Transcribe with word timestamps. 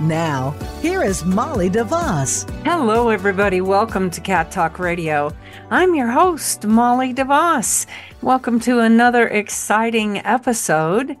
Now, 0.00 0.50
here 0.82 1.02
is 1.02 1.24
Molly 1.24 1.70
DeVoss. 1.70 2.50
Hello, 2.66 3.08
everybody. 3.08 3.62
Welcome 3.62 4.10
to 4.10 4.20
Cat 4.20 4.50
Talk 4.50 4.78
Radio. 4.78 5.34
I'm 5.70 5.94
your 5.94 6.08
host, 6.08 6.66
Molly 6.66 7.14
DeVoss. 7.14 7.86
Welcome 8.20 8.60
to 8.60 8.80
another 8.80 9.26
exciting 9.26 10.18
episode. 10.18 11.16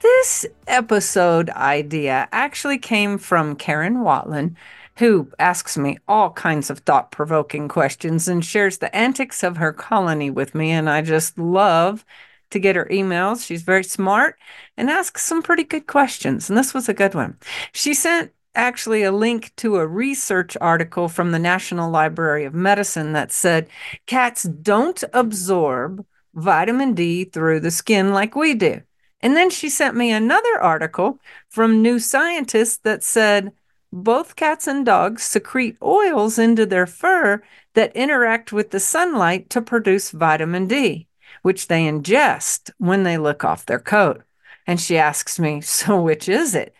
This 0.00 0.44
episode 0.66 1.50
idea 1.50 2.28
actually 2.32 2.78
came 2.78 3.16
from 3.16 3.54
Karen 3.54 3.98
Watland, 3.98 4.56
who 4.96 5.30
asks 5.38 5.78
me 5.78 5.96
all 6.08 6.30
kinds 6.30 6.68
of 6.68 6.80
thought 6.80 7.12
provoking 7.12 7.68
questions 7.68 8.26
and 8.26 8.44
shares 8.44 8.78
the 8.78 8.94
antics 8.94 9.44
of 9.44 9.58
her 9.58 9.72
colony 9.72 10.30
with 10.30 10.52
me. 10.52 10.72
And 10.72 10.90
I 10.90 11.00
just 11.00 11.38
love 11.38 12.04
to 12.50 12.58
get 12.58 12.76
her 12.76 12.86
emails. 12.90 13.46
She's 13.46 13.62
very 13.62 13.84
smart 13.84 14.38
and 14.76 14.90
asks 14.90 15.24
some 15.24 15.42
pretty 15.42 15.64
good 15.64 15.86
questions. 15.86 16.48
And 16.48 16.58
this 16.58 16.74
was 16.74 16.88
a 16.88 16.94
good 16.94 17.14
one. 17.14 17.36
She 17.72 17.94
sent 17.94 18.32
actually 18.54 19.02
a 19.02 19.12
link 19.12 19.54
to 19.56 19.76
a 19.76 19.86
research 19.86 20.56
article 20.60 21.08
from 21.08 21.32
the 21.32 21.38
National 21.38 21.90
Library 21.90 22.44
of 22.44 22.54
Medicine 22.54 23.12
that 23.12 23.30
said 23.30 23.68
cats 24.06 24.44
don't 24.44 25.04
absorb 25.12 26.04
vitamin 26.34 26.94
D 26.94 27.24
through 27.24 27.60
the 27.60 27.70
skin 27.70 28.12
like 28.12 28.34
we 28.34 28.54
do. 28.54 28.80
And 29.20 29.36
then 29.36 29.50
she 29.50 29.68
sent 29.68 29.96
me 29.96 30.10
another 30.10 30.60
article 30.60 31.18
from 31.48 31.82
New 31.82 31.98
Scientist 31.98 32.82
that 32.84 33.02
said 33.02 33.52
both 33.92 34.36
cats 34.36 34.66
and 34.66 34.84
dogs 34.84 35.22
secrete 35.22 35.76
oils 35.82 36.38
into 36.38 36.66
their 36.66 36.86
fur 36.86 37.42
that 37.74 37.96
interact 37.96 38.52
with 38.52 38.70
the 38.70 38.80
sunlight 38.80 39.48
to 39.50 39.62
produce 39.62 40.10
vitamin 40.10 40.66
D 40.66 41.06
which 41.42 41.68
they 41.68 41.84
ingest 41.84 42.70
when 42.78 43.02
they 43.02 43.18
lick 43.18 43.44
off 43.44 43.66
their 43.66 43.78
coat. 43.78 44.22
And 44.66 44.80
she 44.80 44.98
asks 44.98 45.38
me, 45.38 45.60
So 45.62 46.00
which 46.00 46.28
is 46.28 46.54
it? 46.54 46.74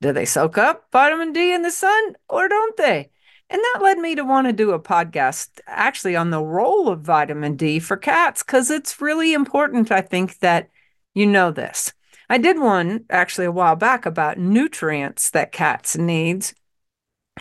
Do 0.00 0.12
they 0.12 0.24
soak 0.24 0.58
up 0.58 0.86
vitamin 0.92 1.32
D 1.32 1.52
in 1.52 1.62
the 1.62 1.70
sun 1.70 2.16
or 2.28 2.48
don't 2.48 2.76
they? 2.76 3.10
And 3.50 3.60
that 3.60 3.82
led 3.82 3.98
me 3.98 4.14
to 4.14 4.24
want 4.24 4.46
to 4.46 4.52
do 4.52 4.72
a 4.72 4.80
podcast 4.80 5.60
actually 5.66 6.14
on 6.14 6.30
the 6.30 6.42
role 6.42 6.88
of 6.88 7.00
vitamin 7.00 7.56
D 7.56 7.78
for 7.78 7.96
cats 7.96 8.42
because 8.42 8.70
it's 8.70 9.00
really 9.00 9.32
important, 9.32 9.90
I 9.90 10.02
think, 10.02 10.38
that 10.40 10.68
you 11.14 11.26
know 11.26 11.50
this. 11.50 11.92
I 12.28 12.38
did 12.38 12.58
one 12.58 13.04
actually 13.08 13.46
a 13.46 13.52
while 13.52 13.74
back 13.74 14.04
about 14.04 14.38
nutrients 14.38 15.30
that 15.30 15.52
cats 15.52 15.96
needs 15.96 16.54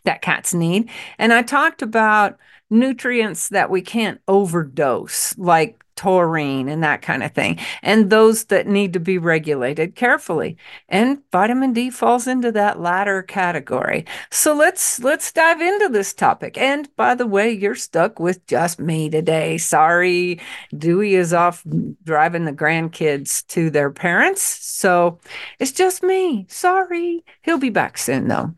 that 0.04 0.22
cats 0.22 0.54
need 0.54 0.90
and 1.18 1.34
I 1.34 1.42
talked 1.42 1.82
about 1.82 2.38
nutrients 2.70 3.50
that 3.50 3.70
we 3.70 3.82
can't 3.82 4.22
overdose 4.28 5.38
like 5.38 5.84
taurine 5.98 6.70
and 6.70 6.84
that 6.84 7.02
kind 7.02 7.24
of 7.24 7.34
thing, 7.34 7.60
and 7.82 8.10
those 8.10 8.46
that 8.46 8.68
need 8.68 8.94
to 8.94 9.00
be 9.00 9.18
regulated 9.18 9.96
carefully. 9.96 10.56
And 10.88 11.22
vitamin 11.32 11.74
D 11.74 11.90
falls 11.90 12.28
into 12.28 12.52
that 12.54 12.80
latter 12.80 13.24
category. 13.24 14.06
So 14.32 14.54
let's 14.56 15.00
let's 15.02 15.32
dive 15.32 15.60
into 15.60 15.90
this 15.90 16.14
topic. 16.14 16.58
And 16.58 16.94
by 16.96 17.16
the 17.16 17.28
way, 17.28 17.52
you're 17.52 17.76
stuck 17.76 18.20
with 18.20 18.46
just 18.48 18.80
me 18.80 19.10
today. 19.10 19.58
Sorry, 19.58 20.40
Dewey 20.78 21.16
is 21.16 21.34
off 21.34 21.66
driving 22.04 22.46
the 22.46 22.54
grandkids 22.54 23.46
to 23.48 23.70
their 23.70 23.92
parents, 23.92 24.42
so 24.42 25.20
it's 25.60 25.72
just 25.72 26.04
me. 26.04 26.46
Sorry. 26.48 27.26
He'll 27.42 27.58
be 27.58 27.70
back 27.70 27.98
soon 27.98 28.28
though. 28.28 28.54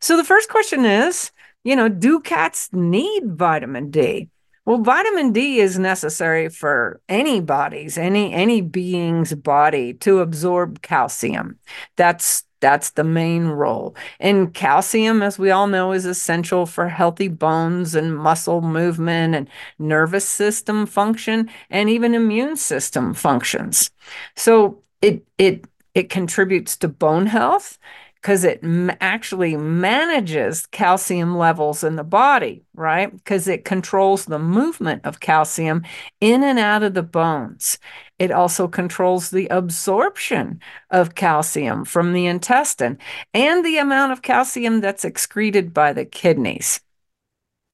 So 0.00 0.16
the 0.16 0.24
first 0.24 0.48
question 0.48 0.84
is, 0.84 1.32
you 1.64 1.76
know, 1.76 1.88
do 1.88 2.20
cats 2.20 2.68
need 2.72 3.32
vitamin 3.32 3.90
D? 3.90 4.28
Well, 4.64 4.78
vitamin 4.78 5.32
D 5.32 5.58
is 5.58 5.78
necessary 5.78 6.48
for 6.48 7.00
any 7.08 7.40
body's, 7.40 7.98
any 7.98 8.32
any 8.32 8.60
being's 8.60 9.34
body 9.34 9.92
to 9.94 10.20
absorb 10.20 10.82
calcium. 10.82 11.58
That's 11.96 12.44
that's 12.60 12.90
the 12.90 13.02
main 13.02 13.46
role. 13.46 13.96
And 14.20 14.54
calcium, 14.54 15.20
as 15.20 15.36
we 15.36 15.50
all 15.50 15.66
know, 15.66 15.90
is 15.90 16.06
essential 16.06 16.64
for 16.66 16.88
healthy 16.88 17.26
bones 17.26 17.96
and 17.96 18.16
muscle 18.16 18.60
movement 18.60 19.34
and 19.34 19.48
nervous 19.80 20.28
system 20.28 20.86
function 20.86 21.50
and 21.68 21.90
even 21.90 22.14
immune 22.14 22.56
system 22.56 23.14
functions. 23.14 23.90
So 24.36 24.80
it 25.00 25.26
it 25.38 25.64
it 25.94 26.08
contributes 26.08 26.76
to 26.78 26.88
bone 26.88 27.26
health 27.26 27.78
because 28.22 28.44
it 28.44 28.60
actually 29.00 29.56
manages 29.56 30.66
calcium 30.66 31.36
levels 31.36 31.82
in 31.82 31.96
the 31.96 32.04
body, 32.04 32.64
right? 32.72 33.12
Because 33.12 33.48
it 33.48 33.64
controls 33.64 34.26
the 34.26 34.38
movement 34.38 35.04
of 35.04 35.18
calcium 35.18 35.82
in 36.20 36.44
and 36.44 36.56
out 36.58 36.84
of 36.84 36.94
the 36.94 37.02
bones. 37.02 37.78
It 38.20 38.30
also 38.30 38.68
controls 38.68 39.30
the 39.30 39.48
absorption 39.48 40.60
of 40.90 41.16
calcium 41.16 41.84
from 41.84 42.12
the 42.12 42.26
intestine 42.26 42.96
and 43.34 43.64
the 43.64 43.78
amount 43.78 44.12
of 44.12 44.22
calcium 44.22 44.80
that's 44.80 45.04
excreted 45.04 45.74
by 45.74 45.92
the 45.92 46.04
kidneys. 46.04 46.80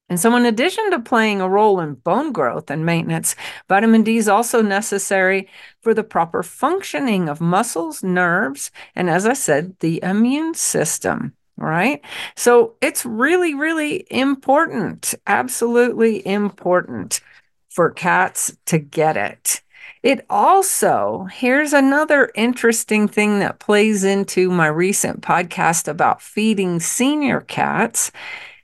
And 0.09 0.19
so, 0.19 0.35
in 0.37 0.47
addition 0.47 0.91
to 0.91 1.01
playing 1.01 1.41
a 1.41 1.49
role 1.49 1.81
in 1.81 1.95
bone 1.95 2.33
growth 2.33 2.71
and 2.71 2.87
maintenance, 2.87 3.37
vitamin 3.69 4.03
D 4.03 4.17
is 4.17 4.29
also 4.29 4.63
necessary 4.63 5.49
for 5.83 5.93
the 5.93 6.05
proper 6.05 6.43
functioning 6.43 7.29
of 7.29 7.41
muscles, 7.41 8.03
nerves, 8.03 8.71
and 8.95 9.11
as 9.11 9.27
I 9.27 9.35
said, 9.35 9.77
the 9.81 10.03
immune 10.03 10.55
system. 10.55 11.35
Right. 11.57 12.03
So, 12.37 12.77
it's 12.81 13.05
really, 13.05 13.55
really 13.55 14.07
important, 14.11 15.15
absolutely 15.27 16.27
important 16.27 17.21
for 17.69 17.91
cats 17.91 18.57
to 18.67 18.79
get 18.79 19.17
it. 19.17 19.63
It 20.03 20.25
also, 20.31 21.27
here's 21.31 21.73
another 21.73 22.31
interesting 22.35 23.09
thing 23.09 23.41
that 23.41 23.59
plays 23.59 24.05
into 24.05 24.51
my 24.51 24.69
recent 24.69 25.23
podcast 25.23 25.89
about 25.89 26.23
feeding 26.23 26.79
senior 26.79 27.41
cats 27.41 28.13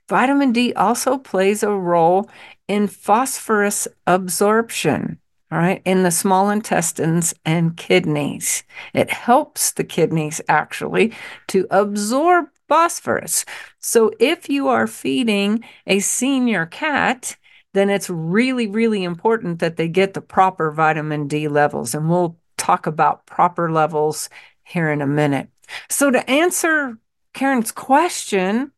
Vitamin 0.09 0.53
D 0.53 0.73
also 0.75 1.19
plays 1.19 1.63
a 1.63 1.71
role 1.71 2.29
in 2.69 2.87
phosphorus 2.89 3.89
absorption, 4.07 5.19
all 5.51 5.59
right, 5.59 5.83
in 5.85 6.03
the 6.03 6.11
small 6.11 6.51
intestines 6.51 7.35
and 7.45 7.77
kidneys. 7.77 8.65
It 8.93 9.11
helps 9.11 9.73
the 9.73 9.85
kidneys 9.85 10.41
actually 10.49 11.13
to 11.49 11.67
absorb 11.71 12.47
phosphorus. 12.69 13.45
So 13.79 14.13
if 14.19 14.49
you 14.49 14.69
are 14.69 14.87
feeding 14.87 15.65
a 15.87 16.01
senior 16.01 16.67
cat, 16.67 17.37
then 17.73 17.91
it's 17.91 18.09
really, 18.09 18.67
really 18.67 19.05
important 19.05 19.59
that 19.59 19.77
they 19.77 19.89
get 19.89 20.15
the 20.15 20.21
proper 20.21 20.71
vitamin 20.71 21.29
D 21.29 21.49
levels. 21.49 21.95
And 21.95 22.09
we'll 22.09 22.39
talk 22.57 22.87
about 22.87 23.27
proper 23.27 23.71
levels 23.71 24.31
here 24.63 24.91
in 24.91 25.03
a 25.03 25.07
minute. 25.07 25.49
So, 25.89 26.11
to 26.11 26.31
answer 26.31 26.99
Karen's 27.33 27.73
question, 27.73 28.71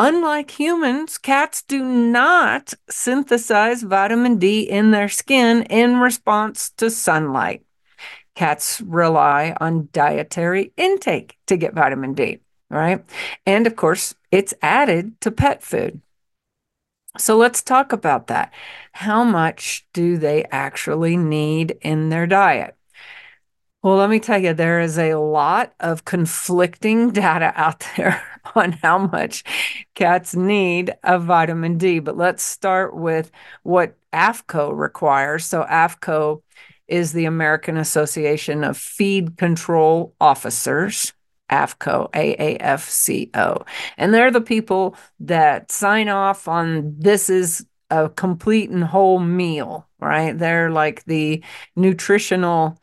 Unlike 0.00 0.52
humans, 0.52 1.18
cats 1.18 1.62
do 1.62 1.84
not 1.84 2.72
synthesize 2.88 3.82
vitamin 3.82 4.38
D 4.38 4.60
in 4.60 4.92
their 4.92 5.08
skin 5.08 5.64
in 5.64 5.98
response 5.98 6.70
to 6.76 6.88
sunlight. 6.88 7.64
Cats 8.36 8.80
rely 8.80 9.56
on 9.60 9.88
dietary 9.92 10.72
intake 10.76 11.36
to 11.48 11.56
get 11.56 11.74
vitamin 11.74 12.14
D, 12.14 12.38
right? 12.70 13.04
And 13.44 13.66
of 13.66 13.74
course, 13.74 14.14
it's 14.30 14.54
added 14.62 15.20
to 15.22 15.32
pet 15.32 15.64
food. 15.64 16.00
So 17.18 17.36
let's 17.36 17.60
talk 17.60 17.92
about 17.92 18.28
that. 18.28 18.52
How 18.92 19.24
much 19.24 19.84
do 19.92 20.16
they 20.16 20.44
actually 20.52 21.16
need 21.16 21.76
in 21.80 22.10
their 22.10 22.28
diet? 22.28 22.76
Well, 23.82 23.96
let 23.96 24.10
me 24.10 24.20
tell 24.20 24.40
you, 24.40 24.54
there 24.54 24.80
is 24.80 24.96
a 24.96 25.14
lot 25.16 25.72
of 25.80 26.04
conflicting 26.04 27.10
data 27.12 27.52
out 27.56 27.84
there 27.96 28.22
on 28.54 28.72
how 28.72 28.98
much 28.98 29.44
cats 29.94 30.34
need 30.34 30.94
of 31.02 31.24
vitamin 31.24 31.78
D. 31.78 31.98
But 31.98 32.16
let's 32.16 32.42
start 32.42 32.96
with 32.96 33.30
what 33.62 33.96
AAFCO 34.12 34.76
requires. 34.76 35.44
So, 35.44 35.64
AAFCO 35.64 36.42
is 36.86 37.12
the 37.12 37.26
American 37.26 37.76
Association 37.76 38.64
of 38.64 38.76
Feed 38.76 39.36
Control 39.36 40.14
Officers. 40.20 41.12
AAFCO, 41.50 42.10
A 42.14 42.42
A 42.42 42.56
F 42.58 42.88
C 42.88 43.30
O. 43.34 43.64
And 43.96 44.12
they're 44.12 44.30
the 44.30 44.40
people 44.40 44.96
that 45.20 45.72
sign 45.72 46.10
off 46.10 46.46
on 46.46 46.94
this 46.98 47.30
is 47.30 47.64
a 47.90 48.10
complete 48.10 48.68
and 48.68 48.84
whole 48.84 49.18
meal, 49.18 49.88
right? 49.98 50.38
They're 50.38 50.70
like 50.70 51.04
the 51.04 51.42
nutritional 51.74 52.78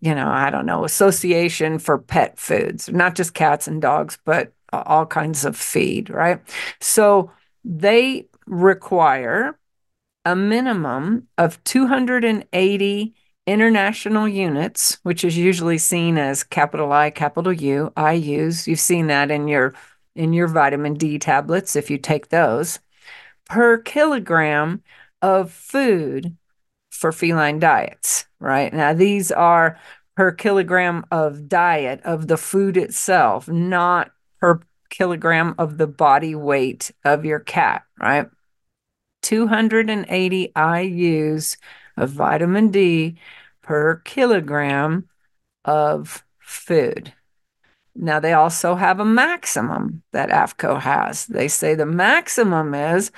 you 0.00 0.14
know, 0.14 0.28
I 0.28 0.50
don't 0.50 0.66
know, 0.66 0.84
association 0.84 1.78
for 1.78 1.98
pet 1.98 2.38
foods, 2.38 2.90
not 2.90 3.14
just 3.14 3.34
cats 3.34 3.66
and 3.66 3.80
dogs, 3.80 4.18
but 4.24 4.52
all 4.72 5.06
kinds 5.06 5.44
of 5.44 5.56
feed, 5.56 6.10
right? 6.10 6.40
So 6.80 7.32
they 7.64 8.28
require 8.46 9.58
a 10.24 10.36
minimum 10.36 11.28
of 11.38 11.62
280 11.64 13.14
international 13.46 14.28
units, 14.28 14.98
which 15.02 15.24
is 15.24 15.36
usually 15.36 15.78
seen 15.78 16.18
as 16.18 16.44
capital 16.44 16.92
I, 16.92 17.10
capital 17.10 17.52
U, 17.52 17.92
IUs. 17.96 18.66
You've 18.66 18.80
seen 18.80 19.08
that 19.08 19.30
in 19.30 19.48
your 19.48 19.74
in 20.16 20.32
your 20.32 20.48
vitamin 20.48 20.94
D 20.94 21.18
tablets 21.18 21.76
if 21.76 21.88
you 21.88 21.96
take 21.96 22.28
those 22.28 22.80
per 23.46 23.78
kilogram 23.78 24.82
of 25.22 25.52
food 25.52 26.36
for 26.90 27.12
feline 27.12 27.58
diets, 27.58 28.26
right? 28.38 28.72
Now 28.72 28.92
these 28.92 29.32
are 29.32 29.78
per 30.16 30.32
kilogram 30.32 31.04
of 31.10 31.48
diet 31.48 32.00
of 32.04 32.28
the 32.28 32.36
food 32.36 32.76
itself, 32.76 33.48
not 33.48 34.12
per 34.40 34.60
kilogram 34.88 35.54
of 35.58 35.78
the 35.78 35.86
body 35.86 36.34
weight 36.34 36.90
of 37.04 37.24
your 37.24 37.40
cat, 37.40 37.82
right? 37.98 38.28
280 39.22 40.52
IUs 40.56 41.56
of 41.96 42.10
vitamin 42.10 42.70
D 42.70 43.16
per 43.62 43.96
kilogram 44.04 45.08
of 45.64 46.24
food. 46.38 47.12
Now, 47.94 48.20
they 48.20 48.32
also 48.32 48.76
have 48.76 49.00
a 49.00 49.04
maximum 49.04 50.02
that 50.12 50.30
AAFCO 50.30 50.80
has. 50.80 51.26
They 51.26 51.48
say 51.48 51.74
the 51.74 51.86
maximum 51.86 52.74
is 52.74 53.10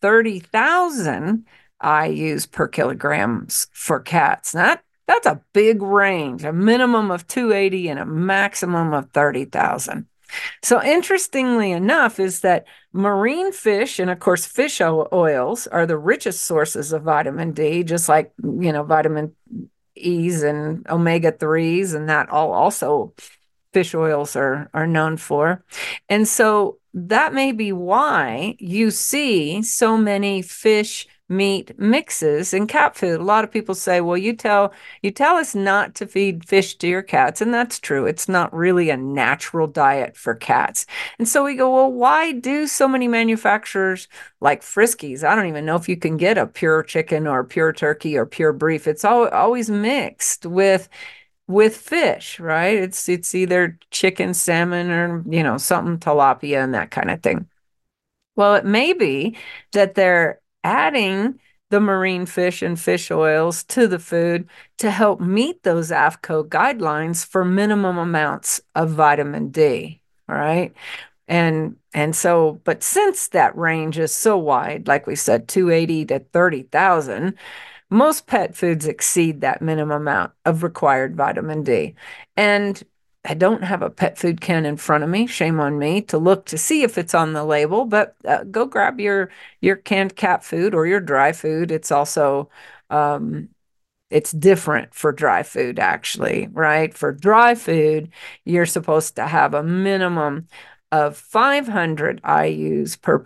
30,000 0.00 1.44
IUs 1.82 2.50
per 2.50 2.68
kilograms 2.68 3.68
for 3.72 4.00
cats. 4.00 4.52
That, 4.52 4.82
that's 5.06 5.26
a 5.26 5.40
big 5.52 5.82
range, 5.82 6.44
a 6.44 6.52
minimum 6.52 7.10
of 7.10 7.26
280 7.26 7.88
and 7.88 7.98
a 7.98 8.06
maximum 8.06 8.92
of 8.92 9.10
30,000. 9.10 10.06
So, 10.62 10.82
interestingly 10.82 11.72
enough, 11.72 12.20
is 12.20 12.40
that 12.40 12.66
marine 12.92 13.52
fish 13.52 13.98
and, 13.98 14.10
of 14.10 14.18
course, 14.18 14.46
fish 14.46 14.80
oils 14.80 15.66
are 15.66 15.86
the 15.86 15.98
richest 15.98 16.42
sources 16.42 16.92
of 16.92 17.02
vitamin 17.02 17.52
D, 17.52 17.82
just 17.82 18.08
like, 18.08 18.32
you 18.42 18.72
know, 18.72 18.82
vitamin 18.82 19.34
E's 19.94 20.42
and 20.42 20.86
omega 20.88 21.32
3s, 21.32 21.94
and 21.94 22.08
that 22.08 22.28
all 22.28 22.52
also 22.52 23.14
fish 23.72 23.94
oils 23.94 24.36
are, 24.36 24.70
are 24.74 24.86
known 24.86 25.16
for. 25.16 25.64
And 26.08 26.26
so, 26.26 26.78
that 26.94 27.34
may 27.34 27.52
be 27.52 27.72
why 27.72 28.56
you 28.58 28.90
see 28.90 29.62
so 29.62 29.96
many 29.96 30.42
fish 30.42 31.06
meat 31.28 31.78
mixes 31.78 32.54
in 32.54 32.66
cat 32.66 32.96
food. 32.96 33.20
A 33.20 33.24
lot 33.24 33.44
of 33.44 33.50
people 33.50 33.74
say, 33.74 34.00
"Well, 34.00 34.16
you 34.16 34.32
tell 34.34 34.72
you 35.02 35.10
tell 35.10 35.36
us 35.36 35.54
not 35.54 35.94
to 35.96 36.06
feed 36.06 36.48
fish 36.48 36.74
to 36.76 36.88
your 36.88 37.02
cats." 37.02 37.40
And 37.40 37.52
that's 37.52 37.78
true. 37.78 38.06
It's 38.06 38.28
not 38.28 38.54
really 38.54 38.90
a 38.90 38.96
natural 38.96 39.66
diet 39.66 40.16
for 40.16 40.34
cats. 40.34 40.86
And 41.18 41.28
so 41.28 41.44
we 41.44 41.54
go, 41.54 41.70
"Well, 41.74 41.92
why 41.92 42.32
do 42.32 42.66
so 42.66 42.88
many 42.88 43.08
manufacturers 43.08 44.08
like 44.40 44.62
Friskies? 44.62 45.24
I 45.24 45.34
don't 45.34 45.46
even 45.48 45.66
know 45.66 45.76
if 45.76 45.88
you 45.88 45.96
can 45.96 46.16
get 46.16 46.38
a 46.38 46.46
pure 46.46 46.82
chicken 46.82 47.26
or 47.26 47.44
pure 47.44 47.72
turkey 47.72 48.16
or 48.16 48.26
pure 48.26 48.52
beef. 48.52 48.86
It's 48.86 49.04
all, 49.04 49.28
always 49.28 49.70
mixed 49.70 50.46
with 50.46 50.88
with 51.46 51.76
fish, 51.76 52.38
right? 52.40 52.76
It's 52.76 53.08
it's 53.08 53.34
either 53.34 53.78
chicken, 53.90 54.34
salmon 54.34 54.90
or, 54.90 55.24
you 55.28 55.42
know, 55.42 55.58
something 55.58 55.98
tilapia 55.98 56.62
and 56.62 56.74
that 56.74 56.90
kind 56.90 57.10
of 57.10 57.22
thing. 57.22 57.48
Well, 58.36 58.54
it 58.56 58.64
may 58.64 58.92
be 58.92 59.36
that 59.72 59.94
they're 59.94 60.40
adding 60.68 61.40
the 61.70 61.80
marine 61.80 62.26
fish 62.26 62.62
and 62.62 62.78
fish 62.78 63.10
oils 63.10 63.64
to 63.64 63.86
the 63.86 63.98
food 63.98 64.48
to 64.78 64.90
help 64.90 65.20
meet 65.20 65.62
those 65.62 65.90
AAFCO 65.90 66.48
guidelines 66.48 67.26
for 67.26 67.44
minimum 67.44 67.98
amounts 67.98 68.60
of 68.74 68.90
vitamin 68.90 69.48
D. 69.50 70.00
All 70.28 70.36
right. 70.36 70.74
And 71.26 71.76
and 71.94 72.14
so, 72.14 72.60
but 72.64 72.82
since 72.82 73.28
that 73.28 73.56
range 73.56 73.98
is 73.98 74.14
so 74.14 74.36
wide, 74.38 74.88
like 74.88 75.06
we 75.06 75.16
said, 75.16 75.48
280 75.48 76.06
to 76.06 76.18
30,000, 76.20 77.34
most 77.90 78.26
pet 78.26 78.54
foods 78.54 78.86
exceed 78.86 79.40
that 79.40 79.62
minimum 79.62 80.02
amount 80.02 80.32
of 80.44 80.62
required 80.62 81.16
vitamin 81.16 81.62
D. 81.62 81.94
And 82.36 82.82
I 83.28 83.34
don't 83.34 83.62
have 83.62 83.82
a 83.82 83.90
pet 83.90 84.16
food 84.18 84.40
can 84.40 84.64
in 84.64 84.78
front 84.78 85.04
of 85.04 85.10
me. 85.10 85.26
Shame 85.26 85.60
on 85.60 85.78
me 85.78 86.00
to 86.02 86.16
look 86.16 86.46
to 86.46 86.56
see 86.58 86.82
if 86.82 86.96
it's 86.96 87.14
on 87.14 87.34
the 87.34 87.44
label, 87.44 87.84
but 87.84 88.16
uh, 88.24 88.44
go 88.44 88.64
grab 88.64 88.98
your 89.00 89.30
your 89.60 89.76
canned 89.76 90.16
cat 90.16 90.42
food 90.42 90.74
or 90.74 90.86
your 90.86 91.00
dry 91.00 91.32
food. 91.32 91.70
It's 91.70 91.92
also 91.92 92.48
um, 92.90 93.50
it's 94.10 94.32
different 94.32 94.94
for 94.94 95.12
dry 95.12 95.42
food 95.42 95.78
actually, 95.78 96.48
right? 96.52 96.94
For 96.94 97.12
dry 97.12 97.54
food, 97.54 98.10
you're 98.46 98.66
supposed 98.66 99.16
to 99.16 99.26
have 99.26 99.54
a 99.54 99.62
minimum 99.62 100.48
of 100.90 101.16
500 101.18 102.22
IUs 102.22 103.00
per 103.00 103.18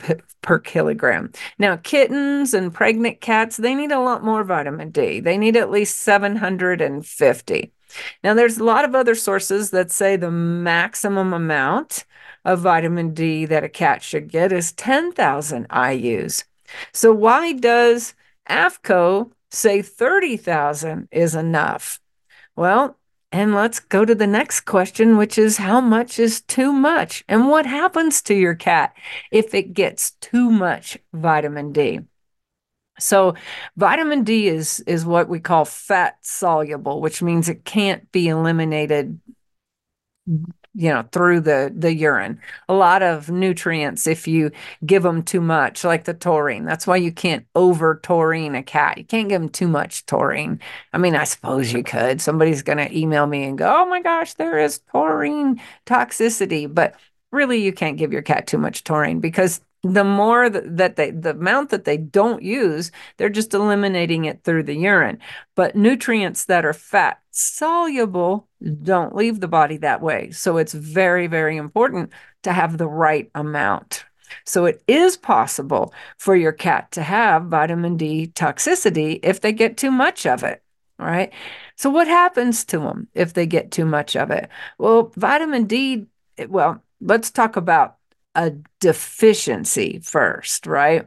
per 0.43 0.59
kilogram. 0.59 1.31
Now, 1.59 1.77
kittens 1.77 2.55
and 2.55 2.75
pregnant 2.75 3.21
cats, 3.21 3.57
they 3.57 3.75
need 3.75 3.93
a 3.93 4.01
lot 4.01 4.25
more 4.25 4.43
vitamin 4.45 4.91
D. 4.91 5.21
They 5.21 5.39
need 5.39 5.57
at 5.57 5.71
least 5.71 5.99
750. 5.99 7.73
Now, 8.23 8.35
there's 8.35 8.59
a 8.59 8.65
lot 8.65 8.85
of 8.85 8.94
other 8.94 9.15
sources 9.15 9.71
that 9.71 9.91
say 9.91 10.17
the 10.17 10.31
maximum 10.31 11.33
amount 11.33 12.05
of 12.44 12.61
vitamin 12.61 13.15
D 13.15 13.44
that 13.47 13.65
a 13.65 13.69
cat 13.69 14.03
should 14.03 14.29
get 14.29 14.53
is 14.53 14.73
10,000 14.73 15.69
IUs. 15.69 16.44
So, 16.93 17.12
why 17.12 17.53
does 17.53 18.15
AAFCO 18.49 19.31
say 19.50 19.83
30,000 19.83 21.09
is 21.11 21.35
enough? 21.35 22.00
Well, 22.56 22.99
and 23.31 23.55
let's 23.55 23.81
go 23.81 24.05
to 24.05 24.15
the 24.15 24.27
next 24.27 24.61
question, 24.61 25.17
which 25.17 25.39
is 25.39 25.56
how 25.56 25.81
much 25.81 26.19
is 26.19 26.43
too 26.43 26.71
much? 26.73 27.25
And 27.29 27.49
what 27.49 27.65
happens 27.65 28.21
to 28.23 28.35
your 28.35 28.55
cat 28.55 28.94
if 29.31 29.55
it 29.55 29.73
gets 29.73 30.11
too 30.21 30.50
much 30.50 30.99
vitamin 31.15 31.73
D? 31.73 32.00
So 32.99 33.35
vitamin 33.77 34.23
D 34.23 34.49
is 34.49 34.81
is 34.81 35.05
what 35.05 35.29
we 35.29 35.41
call 35.41 35.65
fat 35.65 36.19
soluble, 36.21 37.00
which 37.00 37.23
means 37.23 37.49
it 37.49 37.65
can't 37.65 38.11
be 38.12 38.29
eliminated 38.29 39.19
you 40.75 40.89
know 40.89 41.03
through 41.12 41.41
the 41.41 41.73
the 41.77 41.94
urine. 41.94 42.41
A 42.69 42.75
lot 42.75 43.03
of 43.03 43.29
nutrients 43.31 44.06
if 44.06 44.27
you 44.27 44.50
give 44.87 45.03
them 45.03 45.23
too 45.23 45.41
much 45.41 45.85
like 45.85 46.05
the 46.05 46.15
taurine 46.15 46.65
that's 46.65 46.87
why 46.87 46.97
you 46.97 47.12
can't 47.12 47.47
over 47.55 48.00
taurine 48.03 48.55
a 48.55 48.62
cat. 48.62 48.99
You 48.99 49.05
can't 49.05 49.29
give 49.29 49.41
them 49.41 49.50
too 49.50 49.69
much 49.69 50.06
taurine. 50.06 50.61
I 50.93 50.99
mean 50.99 51.15
i 51.15 51.25
suppose 51.25 51.73
you 51.73 51.83
could. 51.83 52.21
Somebody's 52.21 52.62
going 52.62 52.79
to 52.79 52.97
email 52.99 53.27
me 53.27 53.44
and 53.44 53.59
go 53.59 53.83
oh 53.83 53.87
my 53.87 54.00
gosh 54.00 54.35
there 54.35 54.59
is 54.59 54.81
taurine 54.93 55.61
toxicity. 55.87 56.73
But 56.73 56.94
really 57.31 57.62
you 57.62 57.73
can't 57.73 57.99
give 57.99 58.12
your 58.12 58.23
cat 58.23 58.47
too 58.47 58.59
much 58.59 58.85
taurine 58.85 59.21
because 59.21 59.61
the 59.82 60.05
more 60.05 60.48
that 60.48 60.96
they 60.96 61.10
the 61.10 61.31
amount 61.31 61.70
that 61.70 61.84
they 61.84 61.96
don't 61.96 62.43
use 62.43 62.93
they're 63.17 63.29
just 63.29 63.53
eliminating 63.53 64.24
it 64.24 64.44
through 64.44 64.62
the 64.62 64.77
urine. 64.77 65.19
But 65.56 65.74
nutrients 65.74 66.44
that 66.44 66.65
are 66.65 66.72
fat 66.72 67.20
soluble 67.31 68.48
don't 68.82 69.15
leave 69.15 69.41
the 69.41 69.48
body 69.48 69.77
that 69.79 70.01
way. 70.01 70.31
So 70.31 70.56
it's 70.56 70.72
very 70.72 71.27
very 71.27 71.56
important 71.56 72.10
to 72.43 72.53
have 72.53 72.79
the 72.79 72.89
right 72.89 73.31
amount. 73.34 74.05
So 74.46 74.65
it 74.67 74.82
is 74.86 75.17
possible 75.17 75.93
for 76.17 76.36
your 76.36 76.53
cat 76.53 76.91
to 76.93 77.03
have 77.03 77.46
vitamin 77.46 77.96
D 77.96 78.29
toxicity 78.34 79.19
if 79.22 79.41
they 79.41 79.53
get 79.53 79.77
too 79.77 79.91
much 79.91 80.27
of 80.27 80.43
it 80.44 80.62
right? 80.98 81.32
So 81.74 81.91
what 81.91 82.06
happens 82.06 82.65
to 82.67 82.79
them 82.79 83.08
if 83.12 83.32
they 83.34 83.44
get 83.44 83.72
too 83.72 83.84
much 83.84 84.15
of 84.15 84.31
it? 84.31 84.48
Well 84.79 85.12
vitamin 85.17 85.65
D 85.65 86.06
well 86.48 86.82
let's 87.01 87.31
talk 87.31 87.56
about 87.56 87.96
a 88.34 88.53
deficiency 88.81 90.01
first, 90.03 90.67
right? 90.67 91.06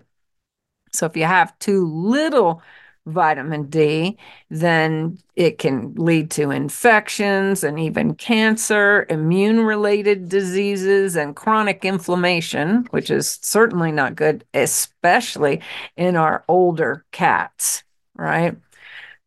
So 0.94 1.06
if 1.06 1.18
you 1.18 1.26
have 1.26 1.58
too 1.60 1.86
little 1.86 2.62
vitamin 3.06 3.70
D, 3.70 4.18
then 4.50 5.20
it 5.36 5.60
can 5.60 5.94
lead 5.96 6.32
to 6.32 6.50
infections 6.50 7.64
and 7.64 7.80
even 7.80 8.16
cancer, 8.16 9.06
immune 9.10 9.60
related 9.60 10.28
diseases, 10.30 11.16
and 11.16 11.36
chronic 11.36 11.86
inflammation, 11.86 12.88
which 12.90 13.12
is 13.12 13.38
certainly 13.42 13.92
not 13.92 14.16
good, 14.16 14.44
especially 14.54 15.62
in 15.98 16.16
our 16.16 16.44
older 16.48 17.06
cats, 17.12 17.84
right? 18.16 18.56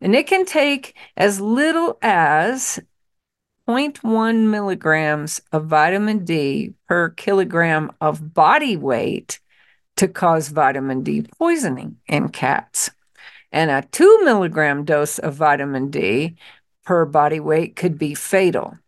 And 0.01 0.15
it 0.15 0.27
can 0.27 0.45
take 0.45 0.97
as 1.17 1.41
little 1.41 1.99
as 2.03 2.81
0.1 3.69 4.47
milligrams 4.47 5.43
of 5.53 5.67
vitamin 5.67 6.25
D 6.25 6.73
per 6.89 7.11
kilogram 7.11 7.93
of 8.01 8.33
body 8.33 8.77
weight 8.77 9.41
to 9.97 10.09
cause 10.09 10.49
vitamin 10.49 11.03
D 11.03 11.27
poisoning 11.39 11.99
in 12.07 12.31
cats. 12.31 12.91
And 13.53 13.71
a 13.71 13.83
two 13.83 14.25
milligram 14.25 14.85
dose 14.85 15.19
of 15.19 15.35
vitamin 15.35 15.91
D 15.91 16.37
per 16.85 17.05
body 17.05 17.41
weight 17.41 17.77
could 17.77 17.99
be 17.99 18.15
fatal. 18.15 18.79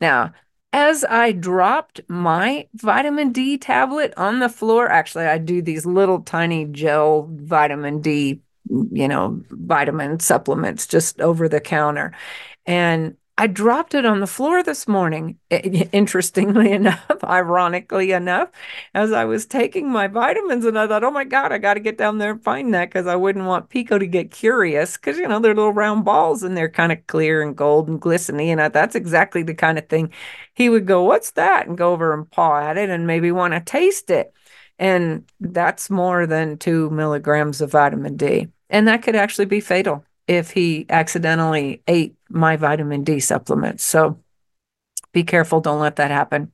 Now, 0.00 0.34
as 0.74 1.04
I 1.04 1.32
dropped 1.32 2.02
my 2.08 2.68
vitamin 2.74 3.32
D 3.32 3.56
tablet 3.56 4.12
on 4.18 4.40
the 4.40 4.50
floor, 4.50 4.90
actually, 4.90 5.24
I 5.24 5.38
do 5.38 5.62
these 5.62 5.86
little 5.86 6.20
tiny 6.20 6.66
gel 6.66 7.26
vitamin 7.32 8.02
D, 8.02 8.42
you 8.68 9.08
know, 9.08 9.40
vitamin 9.48 10.20
supplements 10.20 10.86
just 10.86 11.18
over 11.22 11.48
the 11.48 11.60
counter. 11.60 12.12
And 12.66 13.16
I 13.40 13.46
dropped 13.46 13.94
it 13.94 14.04
on 14.04 14.18
the 14.18 14.26
floor 14.26 14.64
this 14.64 14.88
morning. 14.88 15.38
Interestingly 15.50 16.72
enough, 16.72 17.06
ironically 17.24 18.10
enough, 18.10 18.50
as 18.94 19.12
I 19.12 19.26
was 19.26 19.46
taking 19.46 19.88
my 19.88 20.08
vitamins, 20.08 20.64
and 20.64 20.76
I 20.76 20.88
thought, 20.88 21.04
oh 21.04 21.12
my 21.12 21.22
God, 21.22 21.52
I 21.52 21.58
got 21.58 21.74
to 21.74 21.80
get 21.80 21.96
down 21.96 22.18
there 22.18 22.32
and 22.32 22.42
find 22.42 22.74
that 22.74 22.88
because 22.88 23.06
I 23.06 23.14
wouldn't 23.14 23.44
want 23.44 23.68
Pico 23.68 23.96
to 23.96 24.08
get 24.08 24.32
curious 24.32 24.96
because, 24.96 25.18
you 25.18 25.28
know, 25.28 25.38
they're 25.38 25.54
little 25.54 25.72
round 25.72 26.04
balls 26.04 26.42
and 26.42 26.56
they're 26.56 26.68
kind 26.68 26.90
of 26.90 27.06
clear 27.06 27.40
and 27.40 27.56
gold 27.56 27.88
and 27.88 28.00
glistening. 28.00 28.50
And 28.50 28.60
I, 28.60 28.68
that's 28.70 28.96
exactly 28.96 29.44
the 29.44 29.54
kind 29.54 29.78
of 29.78 29.88
thing 29.88 30.12
he 30.54 30.68
would 30.68 30.86
go, 30.88 31.04
What's 31.04 31.30
that? 31.32 31.68
And 31.68 31.78
go 31.78 31.92
over 31.92 32.12
and 32.12 32.28
paw 32.28 32.58
at 32.58 32.76
it 32.76 32.90
and 32.90 33.06
maybe 33.06 33.30
want 33.30 33.54
to 33.54 33.60
taste 33.60 34.10
it. 34.10 34.32
And 34.80 35.30
that's 35.38 35.90
more 35.90 36.26
than 36.26 36.58
two 36.58 36.90
milligrams 36.90 37.60
of 37.60 37.70
vitamin 37.70 38.16
D. 38.16 38.48
And 38.68 38.88
that 38.88 39.02
could 39.02 39.14
actually 39.14 39.46
be 39.46 39.60
fatal 39.60 40.04
if 40.26 40.50
he 40.50 40.86
accidentally 40.90 41.82
ate 41.86 42.17
my 42.28 42.56
vitamin 42.56 43.04
D 43.04 43.20
supplements. 43.20 43.84
So 43.84 44.18
be 45.12 45.24
careful, 45.24 45.60
don't 45.60 45.80
let 45.80 45.96
that 45.96 46.10
happen. 46.10 46.52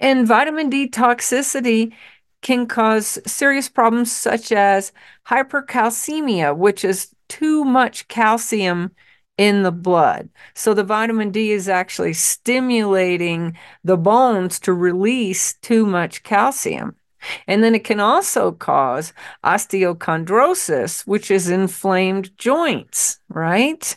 And 0.00 0.26
vitamin 0.26 0.70
D 0.70 0.88
toxicity 0.88 1.92
can 2.40 2.66
cause 2.66 3.18
serious 3.26 3.68
problems 3.68 4.10
such 4.10 4.50
as 4.52 4.92
hypercalcemia, 5.26 6.56
which 6.56 6.84
is 6.84 7.14
too 7.28 7.64
much 7.64 8.08
calcium 8.08 8.90
in 9.38 9.62
the 9.62 9.72
blood. 9.72 10.28
So 10.54 10.74
the 10.74 10.84
vitamin 10.84 11.30
D 11.30 11.52
is 11.52 11.68
actually 11.68 12.12
stimulating 12.12 13.56
the 13.84 13.96
bones 13.96 14.60
to 14.60 14.72
release 14.72 15.54
too 15.62 15.86
much 15.86 16.22
calcium. 16.22 16.96
And 17.46 17.62
then 17.62 17.74
it 17.74 17.84
can 17.84 18.00
also 18.00 18.52
cause 18.52 19.12
osteochondrosis, 19.44 21.06
which 21.06 21.30
is 21.30 21.48
inflamed 21.48 22.36
joints, 22.36 23.20
right? 23.28 23.96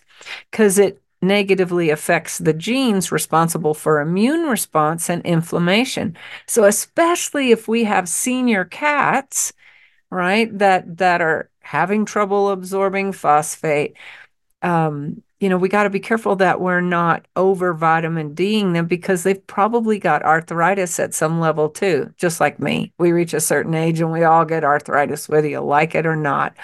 Because 0.52 0.80
it 0.80 1.02
negatively 1.22 1.90
affects 1.90 2.38
the 2.38 2.54
genes 2.54 3.12
responsible 3.12 3.74
for 3.74 4.00
immune 4.00 4.44
response 4.44 5.10
and 5.10 5.26
inflammation. 5.26 6.16
So 6.48 6.66
especially 6.66 7.52
if 7.52 7.68
we 7.68 7.84
have 7.86 8.08
senior 8.08 8.66
cats, 8.66 9.54
right, 10.12 10.56
that 10.60 10.98
that 10.98 11.22
are 11.22 11.50
having 11.62 12.06
trouble 12.06 12.50
absorbing 12.50 13.12
phosphate, 13.12 13.98
um, 14.62 15.22
you 15.40 15.50
know, 15.50 15.58
we 15.58 15.68
got 15.70 15.84
to 15.84 15.90
be 15.90 16.00
careful 16.00 16.36
that 16.38 16.62
we're 16.62 16.82
not 16.82 17.28
over 17.36 17.74
vitamin 17.74 18.34
D'ing 18.34 18.74
them 18.74 18.88
because 18.88 19.24
they've 19.24 19.46
probably 19.48 20.00
got 20.00 20.24
arthritis 20.24 21.00
at 21.00 21.14
some 21.14 21.40
level 21.40 21.70
too, 21.70 22.14
just 22.18 22.40
like 22.40 22.60
me. 22.60 22.94
We 22.98 23.12
reach 23.12 23.34
a 23.34 23.42
certain 23.42 23.76
age 23.76 24.00
and 24.00 24.12
we 24.12 24.24
all 24.24 24.46
get 24.46 24.64
arthritis, 24.64 25.28
whether 25.28 25.48
you 25.48 25.60
like 25.60 25.94
it 25.96 26.06
or 26.06 26.16
not. 26.16 26.56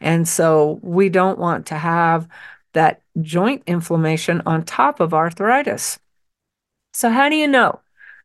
And 0.00 0.26
so 0.28 0.78
we 0.82 1.08
don't 1.08 1.38
want 1.38 1.66
to 1.66 1.74
have 1.74 2.28
that 2.72 3.02
joint 3.20 3.62
inflammation 3.66 4.42
on 4.46 4.64
top 4.64 5.00
of 5.00 5.14
arthritis. 5.14 5.98
So, 6.92 7.10
how 7.10 7.28
do 7.28 7.36
you 7.36 7.46
know 7.46 7.80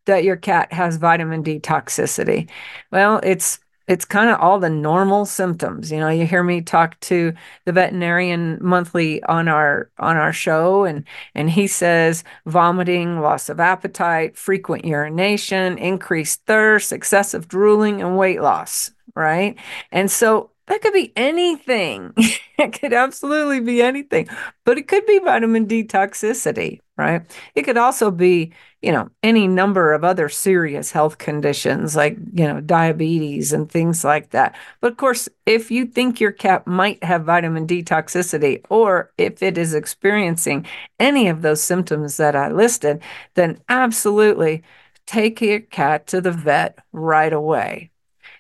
that 0.06 0.24
your 0.24 0.36
cat 0.36 0.72
has 0.74 0.98
vitamin 0.98 1.42
D 1.42 1.60
toxicity? 1.60 2.50
Well, 2.92 3.20
it's 3.24 3.60
it's 3.88 4.06
kind 4.06 4.30
of 4.30 4.40
all 4.40 4.60
the 4.60 4.70
normal 4.70 5.26
symptoms 5.26 5.92
you 5.92 6.00
know 6.00 6.10
you 6.10 6.26
hear 6.26 6.44
me 6.44 6.62
talk 6.62 7.00
to 7.02 7.34
the 7.66 7.72
veterinarian 7.72 8.58
monthly 8.62 9.22
on 9.24 9.48
our 9.48 9.90
on 10.00 10.18
our 10.18 10.34
show 10.34 10.86
and 10.86 11.04
and 11.36 11.50
he 11.50 11.68
says 11.68 12.24
vomiting 12.46 13.20
loss 13.22 13.50
of 13.50 13.60
appetite 13.60 14.38
frequent 14.38 14.86
urination 14.86 15.78
increased 15.78 16.42
thirst 16.46 16.92
excessive 16.92 17.48
drooling 17.48 18.02
and 18.02 18.18
weight 18.18 18.42
loss 18.42 18.92
right 19.16 19.58
and 19.92 20.10
so 20.10 20.50
that 20.68 20.82
could 20.82 20.94
be 20.94 21.14
anything. 21.16 22.14
it 22.58 22.80
could 22.80 22.94
absolutely 22.94 23.60
be 23.60 23.82
anything, 23.82 24.28
but 24.64 24.78
it 24.78 24.88
could 24.88 25.06
be 25.06 25.20
vitamin 25.20 25.66
D 25.66 25.84
toxicity, 25.84 26.82
right? 26.98 27.22
It 27.54 27.64
could 27.64 27.78
also 27.78 28.10
be, 28.10 28.52
you 28.82 28.92
know, 28.92 29.10
any 29.22 29.48
number 29.48 29.94
of 29.94 30.04
other 30.04 30.28
serious 30.28 30.92
health 30.92 31.20
conditions 31.20 31.96
like, 31.96 32.18
you 32.34 32.48
know, 32.48 32.62
diabetes 32.62 33.54
and 33.54 33.70
things 33.70 34.04
like 34.04 34.32
that. 34.32 34.56
But 34.82 34.94
of 34.94 34.98
course, 34.98 35.30
if 35.46 35.70
you 35.70 35.86
think 35.86 36.20
your 36.20 36.32
cat 36.32 36.66
might 36.66 37.04
have 37.04 37.26
vitamin 37.26 37.68
D 37.68 37.84
toxicity, 37.84 38.64
or 38.70 39.12
if 39.18 39.44
it 39.44 39.58
is 39.58 39.76
experiencing 39.76 40.66
any 41.00 41.28
of 41.28 41.44
those 41.44 41.62
symptoms 41.62 42.18
that 42.18 42.36
I 42.36 42.52
listed, 42.52 43.02
then 43.36 43.60
absolutely 43.70 44.64
take 45.06 45.42
your 45.42 45.60
cat 45.60 46.08
to 46.08 46.22
the 46.22 46.32
vet 46.32 46.80
right 46.92 47.32
away. 47.32 47.92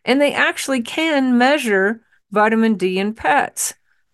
And 0.03 0.19
they 0.19 0.33
actually 0.33 0.81
can 0.81 1.37
measure 1.37 2.01
vitamin 2.35 2.75
D 2.75 2.99
in 2.99 3.15
pets, 3.15 3.73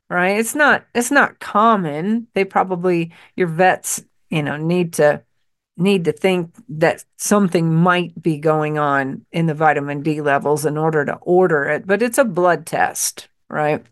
right? 0.10 0.38
It's 0.38 0.56
not 0.56 0.86
it's 0.96 1.12
not 1.12 1.40
common. 1.40 2.28
They 2.34 2.46
probably 2.46 3.12
your 3.36 3.48
vets, 3.48 4.02
you 4.30 4.44
know, 4.44 4.56
need 4.56 4.94
to 4.94 5.24
need 5.78 6.06
to 6.06 6.12
think 6.14 6.54
that 6.70 7.04
something 7.18 7.74
might 7.74 8.22
be 8.22 8.38
going 8.38 8.78
on 8.78 9.26
in 9.32 9.48
the 9.48 9.54
vitamin 9.54 10.04
D 10.04 10.22
levels 10.22 10.66
in 10.66 10.78
order 10.78 11.04
to 11.06 11.16
order 11.16 11.66
it, 11.66 11.88
but 11.88 12.02
it's 12.02 12.18
a 12.18 12.26
blood 12.26 12.66
test, 12.66 13.28
right? 13.50 13.84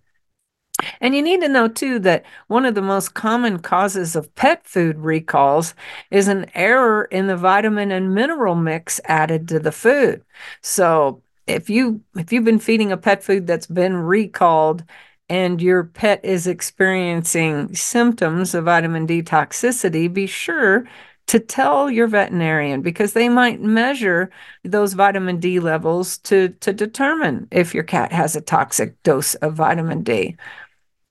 And 1.02 1.16
you 1.16 1.22
need 1.22 1.42
to 1.42 1.50
know 1.50 1.68
too 1.68 2.00
that 2.00 2.26
one 2.48 2.66
of 2.66 2.76
the 2.76 2.82
most 2.82 3.14
common 3.14 3.60
causes 3.60 4.16
of 4.16 4.34
pet 4.36 4.66
food 4.66 5.00
recalls 5.00 5.74
is 6.12 6.28
an 6.28 6.50
error 6.54 7.06
in 7.06 7.28
the 7.28 7.36
vitamin 7.36 7.92
and 7.92 8.14
mineral 8.16 8.56
mix 8.56 9.02
added 9.06 9.48
to 9.50 9.60
the 9.60 9.72
food. 9.72 10.24
So 10.62 11.22
if 11.50 11.70
you 11.70 12.02
if 12.16 12.32
you've 12.32 12.46
been 12.46 12.60
feeding 12.60 12.92
a 12.92 12.98
pet 12.98 13.24
food 13.24 13.48
that's 13.48 13.68
been 13.68 13.96
recalled 13.96 14.84
and 15.30 15.62
your 15.62 15.84
pet 15.84 16.24
is 16.24 16.48
experiencing 16.48 17.76
symptoms 17.76 18.56
of 18.56 18.66
vitamin 18.66 19.06
D 19.06 19.22
toxicity, 19.22 20.12
be 20.12 20.26
sure 20.26 20.86
to 21.28 21.40
tell 21.40 21.92
your 21.92 22.08
veterinarian 22.08 22.82
because 22.82 23.14
they 23.14 23.30
might 23.30 23.62
measure 23.62 24.32
those 24.64 24.94
vitamin 24.94 25.40
D 25.40 25.60
levels 25.60 26.18
to, 26.20 26.50
to 26.50 26.74
determine 26.74 27.48
if 27.52 27.76
your 27.76 27.84
cat 27.84 28.12
has 28.12 28.36
a 28.36 28.42
toxic 28.42 29.02
dose 29.04 29.36
of 29.36 29.54
vitamin 29.54 30.02
D. 30.02 30.36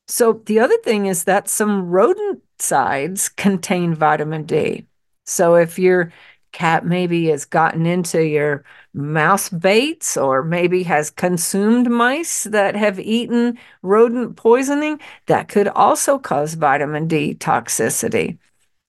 So, 0.08 0.42
the 0.46 0.58
other 0.58 0.76
thing 0.78 1.06
is 1.06 1.24
that 1.24 1.48
some 1.48 1.86
rodenticides 1.90 3.34
contain 3.36 3.94
vitamin 3.94 4.44
D. 4.44 4.88
So, 5.24 5.54
if 5.54 5.78
your 5.78 6.12
cat 6.52 6.84
maybe 6.84 7.26
has 7.26 7.44
gotten 7.44 7.86
into 7.86 8.24
your 8.24 8.64
mouse 8.94 9.48
baits 9.48 10.16
or 10.16 10.42
maybe 10.42 10.82
has 10.82 11.10
consumed 11.10 11.90
mice 11.90 12.44
that 12.44 12.74
have 12.74 12.98
eaten 12.98 13.58
rodent 13.82 14.36
poisoning, 14.36 15.00
that 15.26 15.48
could 15.48 15.68
also 15.68 16.18
cause 16.18 16.54
vitamin 16.54 17.06
D 17.06 17.34
toxicity. 17.34 18.38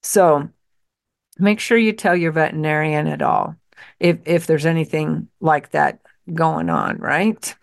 So 0.01 0.49
make 1.37 1.59
sure 1.59 1.77
you 1.77 1.93
tell 1.93 2.15
your 2.15 2.31
veterinarian 2.31 3.07
at 3.07 3.21
all 3.21 3.55
if 3.99 4.19
if 4.25 4.47
there's 4.47 4.65
anything 4.65 5.27
like 5.39 5.71
that 5.71 5.99
going 6.33 6.69
on, 6.69 6.97
right? 6.97 7.55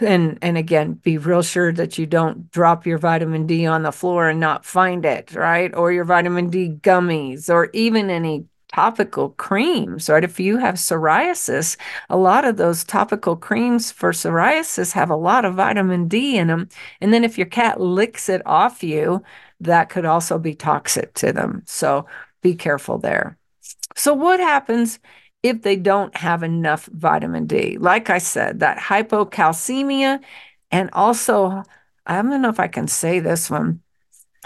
And 0.00 0.38
and 0.42 0.56
again, 0.56 0.94
be 0.94 1.18
real 1.18 1.42
sure 1.42 1.72
that 1.72 1.98
you 1.98 2.06
don't 2.06 2.50
drop 2.50 2.86
your 2.86 2.98
vitamin 2.98 3.46
D 3.46 3.66
on 3.66 3.82
the 3.82 3.92
floor 3.92 4.28
and 4.28 4.38
not 4.38 4.64
find 4.64 5.04
it, 5.04 5.34
right? 5.34 5.74
Or 5.74 5.90
your 5.92 6.04
vitamin 6.04 6.50
D 6.50 6.68
gummies 6.68 7.50
or 7.52 7.70
even 7.72 8.10
any 8.10 8.46
topical 8.72 9.30
creams, 9.30 10.08
right? 10.08 10.24
If 10.24 10.38
you 10.38 10.58
have 10.58 10.76
psoriasis, 10.76 11.76
a 12.08 12.16
lot 12.16 12.44
of 12.44 12.56
those 12.56 12.84
topical 12.84 13.36
creams 13.36 13.90
for 13.90 14.12
psoriasis 14.12 14.92
have 14.92 15.10
a 15.10 15.16
lot 15.16 15.44
of 15.44 15.54
vitamin 15.54 16.08
D 16.08 16.36
in 16.36 16.48
them. 16.48 16.68
And 17.00 17.12
then 17.12 17.24
if 17.24 17.38
your 17.38 17.46
cat 17.46 17.80
licks 17.80 18.28
it 18.28 18.42
off 18.46 18.82
you, 18.82 19.22
that 19.60 19.88
could 19.88 20.04
also 20.04 20.38
be 20.38 20.54
toxic 20.54 21.14
to 21.14 21.32
them. 21.32 21.62
So 21.66 22.06
be 22.42 22.54
careful 22.54 22.98
there. 22.98 23.36
So, 23.96 24.14
what 24.14 24.38
happens 24.38 25.00
if 25.42 25.62
they 25.62 25.76
don't 25.76 26.14
have 26.16 26.42
enough 26.42 26.86
vitamin 26.86 27.46
D? 27.46 27.78
Like 27.78 28.10
I 28.10 28.18
said, 28.18 28.60
that 28.60 28.78
hypocalcemia 28.78 30.20
and 30.70 30.90
also, 30.92 31.62
I 32.06 32.22
don't 32.22 32.42
know 32.42 32.50
if 32.50 32.60
I 32.60 32.68
can 32.68 32.86
say 32.86 33.20
this 33.20 33.50
one 33.50 33.80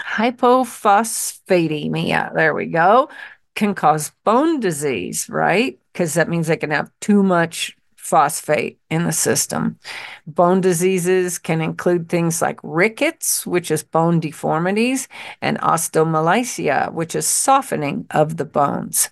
hypophosphatemia. 0.01 2.33
There 2.33 2.53
we 2.53 2.67
go 2.67 3.09
can 3.55 3.75
cause 3.75 4.11
bone 4.23 4.59
disease, 4.59 5.29
right? 5.29 5.79
Because 5.91 6.13
that 6.15 6.29
means 6.29 6.47
they 6.47 6.57
can 6.57 6.71
have 6.71 6.91
too 6.99 7.23
much 7.23 7.75
phosphate 7.95 8.77
in 8.89 9.05
the 9.05 9.13
system. 9.13 9.79
Bone 10.27 10.59
diseases 10.59 11.39
can 11.39 11.61
include 11.61 12.09
things 12.09 12.41
like 12.41 12.59
rickets, 12.61 13.47
which 13.47 13.71
is 13.71 13.81
bone 13.81 14.19
deformities, 14.19 15.07
and 15.41 15.57
osteomalacia, 15.59 16.91
which 16.91 17.15
is 17.15 17.25
softening 17.25 18.05
of 18.11 18.35
the 18.35 18.45
bones. 18.45 19.09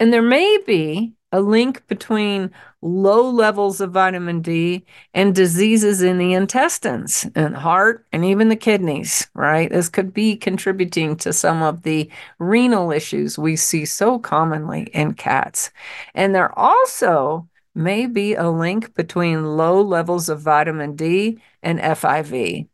And 0.00 0.12
there 0.12 0.22
may 0.22 0.58
be 0.66 1.12
a 1.32 1.40
link 1.40 1.86
between 1.88 2.50
low 2.82 3.28
levels 3.28 3.80
of 3.80 3.92
vitamin 3.92 4.42
D 4.42 4.84
and 5.14 5.34
diseases 5.34 6.02
in 6.02 6.18
the 6.18 6.34
intestines 6.34 7.26
and 7.34 7.56
heart 7.56 8.06
and 8.12 8.24
even 8.24 8.48
the 8.48 8.56
kidneys, 8.56 9.28
right? 9.34 9.70
This 9.70 9.88
could 9.88 10.12
be 10.12 10.36
contributing 10.36 11.16
to 11.16 11.32
some 11.32 11.62
of 11.62 11.82
the 11.82 12.10
renal 12.38 12.92
issues 12.92 13.38
we 13.38 13.56
see 13.56 13.84
so 13.86 14.18
commonly 14.18 14.82
in 14.92 15.14
cats. 15.14 15.70
And 16.14 16.34
there 16.34 16.56
also 16.58 17.48
may 17.74 18.06
be 18.06 18.34
a 18.34 18.50
link 18.50 18.94
between 18.94 19.56
low 19.56 19.80
levels 19.80 20.28
of 20.28 20.40
vitamin 20.40 20.96
D 20.96 21.38
and 21.62 21.80
FIV. 21.80 22.68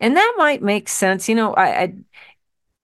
And 0.00 0.16
that 0.16 0.34
might 0.38 0.62
make 0.62 0.88
sense. 0.88 1.28
You 1.28 1.34
know, 1.34 1.54
I, 1.54 1.82
I 1.82 1.94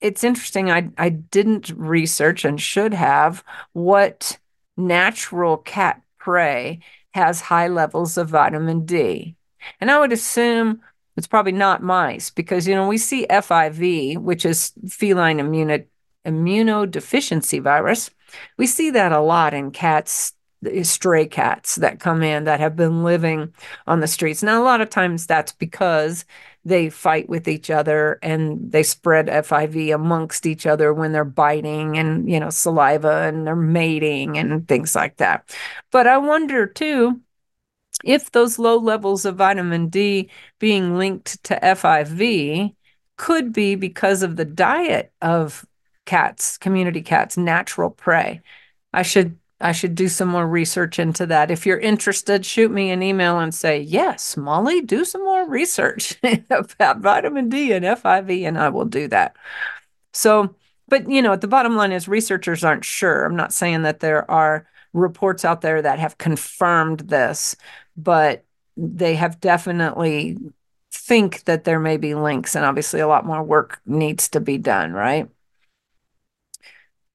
it's 0.00 0.24
interesting. 0.24 0.70
I 0.70 0.90
I 0.98 1.08
didn't 1.10 1.70
research 1.70 2.44
and 2.44 2.60
should 2.60 2.94
have 2.94 3.42
what 3.72 4.38
natural 4.78 5.58
cat 5.58 6.00
prey 6.18 6.80
has 7.12 7.40
high 7.40 7.68
levels 7.68 8.16
of 8.16 8.28
vitamin 8.28 8.84
D. 8.84 9.36
And 9.80 9.90
I 9.90 9.98
would 9.98 10.12
assume 10.12 10.80
it's 11.16 11.26
probably 11.26 11.52
not 11.52 11.82
mice 11.82 12.30
because 12.30 12.68
you 12.68 12.74
know 12.74 12.86
we 12.86 12.98
see 12.98 13.26
FIV, 13.28 14.18
which 14.18 14.44
is 14.44 14.72
feline 14.88 15.38
immuno, 15.38 15.84
immunodeficiency 16.24 17.60
virus. 17.60 18.10
We 18.56 18.66
see 18.66 18.90
that 18.90 19.12
a 19.12 19.20
lot 19.20 19.52
in 19.52 19.72
cats 19.72 20.32
eh, 20.64 20.82
stray 20.84 21.26
cats 21.26 21.76
that 21.76 21.98
come 21.98 22.22
in 22.22 22.44
that 22.44 22.60
have 22.60 22.76
been 22.76 23.02
living 23.02 23.52
on 23.86 24.00
the 24.00 24.06
streets. 24.06 24.42
Now, 24.42 24.62
a 24.62 24.64
lot 24.64 24.80
of 24.80 24.90
times 24.90 25.26
that's 25.26 25.52
because 25.52 26.24
they 26.68 26.90
fight 26.90 27.28
with 27.28 27.48
each 27.48 27.70
other 27.70 28.18
and 28.22 28.70
they 28.70 28.82
spread 28.82 29.26
FIV 29.26 29.94
amongst 29.94 30.46
each 30.46 30.66
other 30.66 30.92
when 30.92 31.12
they're 31.12 31.24
biting 31.24 31.98
and, 31.98 32.30
you 32.30 32.38
know, 32.38 32.50
saliva 32.50 33.22
and 33.24 33.46
they're 33.46 33.56
mating 33.56 34.38
and 34.38 34.68
things 34.68 34.94
like 34.94 35.16
that. 35.16 35.54
But 35.90 36.06
I 36.06 36.18
wonder 36.18 36.66
too 36.66 37.20
if 38.04 38.30
those 38.30 38.58
low 38.58 38.76
levels 38.76 39.24
of 39.24 39.36
vitamin 39.36 39.88
D 39.88 40.30
being 40.58 40.96
linked 40.96 41.42
to 41.44 41.58
FIV 41.60 42.74
could 43.16 43.52
be 43.52 43.74
because 43.74 44.22
of 44.22 44.36
the 44.36 44.44
diet 44.44 45.12
of 45.20 45.66
cats, 46.06 46.56
community 46.58 47.02
cats, 47.02 47.36
natural 47.36 47.90
prey. 47.90 48.40
I 48.92 49.02
should 49.02 49.38
I 49.60 49.72
should 49.72 49.94
do 49.94 50.08
some 50.08 50.28
more 50.28 50.46
research 50.46 50.98
into 50.98 51.26
that. 51.26 51.50
If 51.50 51.66
you're 51.66 51.78
interested, 51.78 52.46
shoot 52.46 52.70
me 52.70 52.90
an 52.90 53.02
email 53.02 53.40
and 53.40 53.52
say, 53.52 53.80
Yes, 53.80 54.36
Molly, 54.36 54.80
do 54.80 55.04
some 55.04 55.24
more 55.24 55.48
research 55.48 56.16
about 56.50 57.00
vitamin 57.00 57.48
D 57.48 57.72
and 57.72 57.84
FIV, 57.84 58.46
and 58.46 58.56
I 58.58 58.68
will 58.68 58.84
do 58.84 59.08
that. 59.08 59.36
So, 60.12 60.54
but 60.88 61.10
you 61.10 61.22
know, 61.22 61.36
the 61.36 61.48
bottom 61.48 61.76
line 61.76 61.92
is 61.92 62.08
researchers 62.08 62.64
aren't 62.64 62.84
sure. 62.84 63.24
I'm 63.24 63.36
not 63.36 63.52
saying 63.52 63.82
that 63.82 64.00
there 64.00 64.30
are 64.30 64.66
reports 64.92 65.44
out 65.44 65.60
there 65.60 65.82
that 65.82 65.98
have 65.98 66.18
confirmed 66.18 67.00
this, 67.00 67.56
but 67.96 68.44
they 68.76 69.16
have 69.16 69.40
definitely 69.40 70.38
think 70.92 71.44
that 71.44 71.64
there 71.64 71.80
may 71.80 71.96
be 71.96 72.14
links, 72.14 72.54
and 72.54 72.64
obviously 72.64 73.00
a 73.00 73.08
lot 73.08 73.26
more 73.26 73.42
work 73.42 73.80
needs 73.86 74.28
to 74.30 74.40
be 74.40 74.56
done, 74.58 74.92
right? 74.92 75.28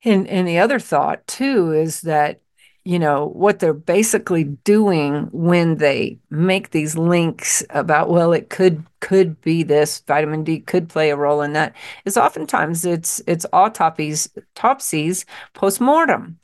And 0.06 0.28
and 0.28 0.48
the 0.48 0.60
other 0.60 0.80
thought 0.80 1.26
too 1.28 1.72
is 1.72 2.02
that 2.02 2.42
you 2.84 3.00
know 3.00 3.28
what 3.28 3.60
they're 3.60 3.74
basically 3.74 4.44
doing 4.44 5.30
when 5.32 5.78
they 5.78 6.20
make 6.30 6.72
these 6.72 6.98
links 6.98 7.64
about 7.70 8.10
well 8.10 8.34
it 8.34 8.50
could 8.50 8.84
could 9.00 9.40
be 9.42 9.64
this 9.64 10.00
vitamin 10.02 10.44
D 10.44 10.60
could 10.60 10.90
play 10.90 11.10
a 11.10 11.16
role 11.16 11.42
in 11.42 11.54
that 11.54 11.76
is 12.06 12.18
oftentimes 12.18 12.86
it's 12.86 13.22
it's 13.28 13.46
autopsies 13.54 14.30
autopsies 14.56 15.26
postmortem 15.54 16.40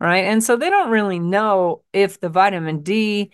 right? 0.00 0.24
And 0.24 0.42
so 0.42 0.56
they 0.56 0.68
don't 0.68 0.90
really 0.90 1.20
know 1.20 1.82
if 1.92 2.18
the 2.20 2.28
vitamin 2.28 2.82
D 2.82 3.30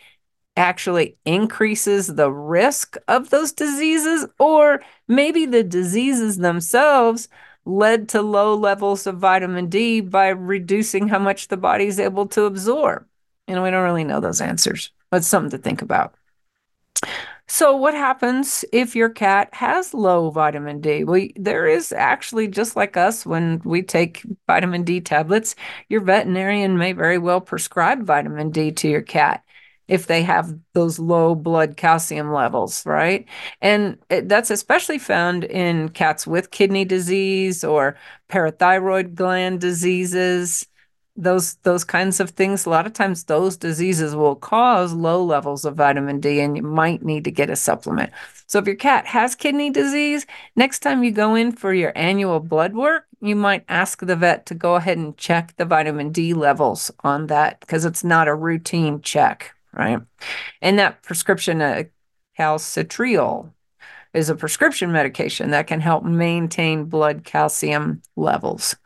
actually 0.56 1.16
increases 1.24 2.08
the 2.08 2.30
risk 2.30 2.96
of 3.08 3.30
those 3.30 3.52
diseases 3.52 4.26
or 4.38 4.82
maybe 5.06 5.46
the 5.46 5.62
diseases 5.62 6.36
themselves 6.38 7.28
led 7.68 8.08
to 8.08 8.22
low 8.22 8.54
levels 8.54 9.06
of 9.06 9.18
vitamin 9.18 9.68
D 9.68 10.00
by 10.00 10.28
reducing 10.28 11.08
how 11.08 11.18
much 11.18 11.48
the 11.48 11.56
body 11.56 11.86
is 11.86 12.00
able 12.00 12.26
to 12.28 12.44
absorb? 12.44 13.04
Know, 13.46 13.62
we 13.62 13.70
don't 13.70 13.84
really 13.84 14.04
know 14.04 14.20
those 14.20 14.40
answers, 14.40 14.90
but 15.10 15.24
something 15.24 15.50
to 15.50 15.58
think 15.58 15.82
about. 15.82 16.14
So, 17.50 17.74
what 17.74 17.94
happens 17.94 18.62
if 18.72 18.94
your 18.94 19.08
cat 19.08 19.48
has 19.54 19.94
low 19.94 20.28
vitamin 20.30 20.82
D? 20.82 21.04
Well, 21.04 21.26
there 21.34 21.66
is 21.66 21.92
actually, 21.92 22.48
just 22.48 22.76
like 22.76 22.98
us, 22.98 23.24
when 23.24 23.62
we 23.64 23.80
take 23.80 24.22
vitamin 24.46 24.82
D 24.82 25.00
tablets, 25.00 25.54
your 25.88 26.02
veterinarian 26.02 26.76
may 26.76 26.92
very 26.92 27.16
well 27.16 27.40
prescribe 27.40 28.04
vitamin 28.04 28.50
D 28.50 28.70
to 28.72 28.88
your 28.88 29.00
cat 29.00 29.42
if 29.88 30.06
they 30.06 30.22
have 30.22 30.54
those 30.74 30.98
low 30.98 31.34
blood 31.34 31.76
calcium 31.76 32.32
levels, 32.32 32.84
right? 32.86 33.26
And 33.62 33.98
that's 34.08 34.50
especially 34.50 34.98
found 34.98 35.44
in 35.44 35.88
cats 35.88 36.26
with 36.26 36.50
kidney 36.50 36.84
disease 36.84 37.64
or 37.64 37.96
parathyroid 38.28 39.14
gland 39.14 39.60
diseases. 39.60 40.66
Those 41.16 41.54
those 41.64 41.82
kinds 41.82 42.20
of 42.20 42.30
things. 42.30 42.64
A 42.64 42.70
lot 42.70 42.86
of 42.86 42.92
times, 42.92 43.24
those 43.24 43.56
diseases 43.56 44.14
will 44.14 44.36
cause 44.36 44.92
low 44.92 45.24
levels 45.24 45.64
of 45.64 45.74
vitamin 45.74 46.20
D, 46.20 46.38
and 46.38 46.56
you 46.56 46.62
might 46.62 47.02
need 47.02 47.24
to 47.24 47.32
get 47.32 47.50
a 47.50 47.56
supplement. 47.56 48.12
So, 48.46 48.60
if 48.60 48.66
your 48.66 48.76
cat 48.76 49.04
has 49.06 49.34
kidney 49.34 49.70
disease, 49.70 50.26
next 50.54 50.78
time 50.78 51.02
you 51.02 51.10
go 51.10 51.34
in 51.34 51.50
for 51.50 51.74
your 51.74 51.92
annual 51.96 52.38
blood 52.38 52.72
work, 52.72 53.06
you 53.20 53.34
might 53.34 53.64
ask 53.68 53.98
the 53.98 54.14
vet 54.14 54.46
to 54.46 54.54
go 54.54 54.76
ahead 54.76 54.96
and 54.96 55.16
check 55.16 55.56
the 55.56 55.64
vitamin 55.64 56.12
D 56.12 56.34
levels 56.34 56.92
on 57.02 57.26
that 57.26 57.58
because 57.58 57.84
it's 57.84 58.04
not 58.04 58.28
a 58.28 58.34
routine 58.34 59.00
check 59.02 59.56
right? 59.78 60.00
And 60.60 60.78
that 60.78 61.02
prescription 61.02 61.62
uh, 61.62 61.84
calcitriol 62.38 63.52
is 64.12 64.28
a 64.30 64.34
prescription 64.34 64.90
medication 64.92 65.50
that 65.50 65.66
can 65.66 65.80
help 65.80 66.04
maintain 66.04 66.84
blood 66.84 67.24
calcium 67.24 68.02
levels. 68.16 68.76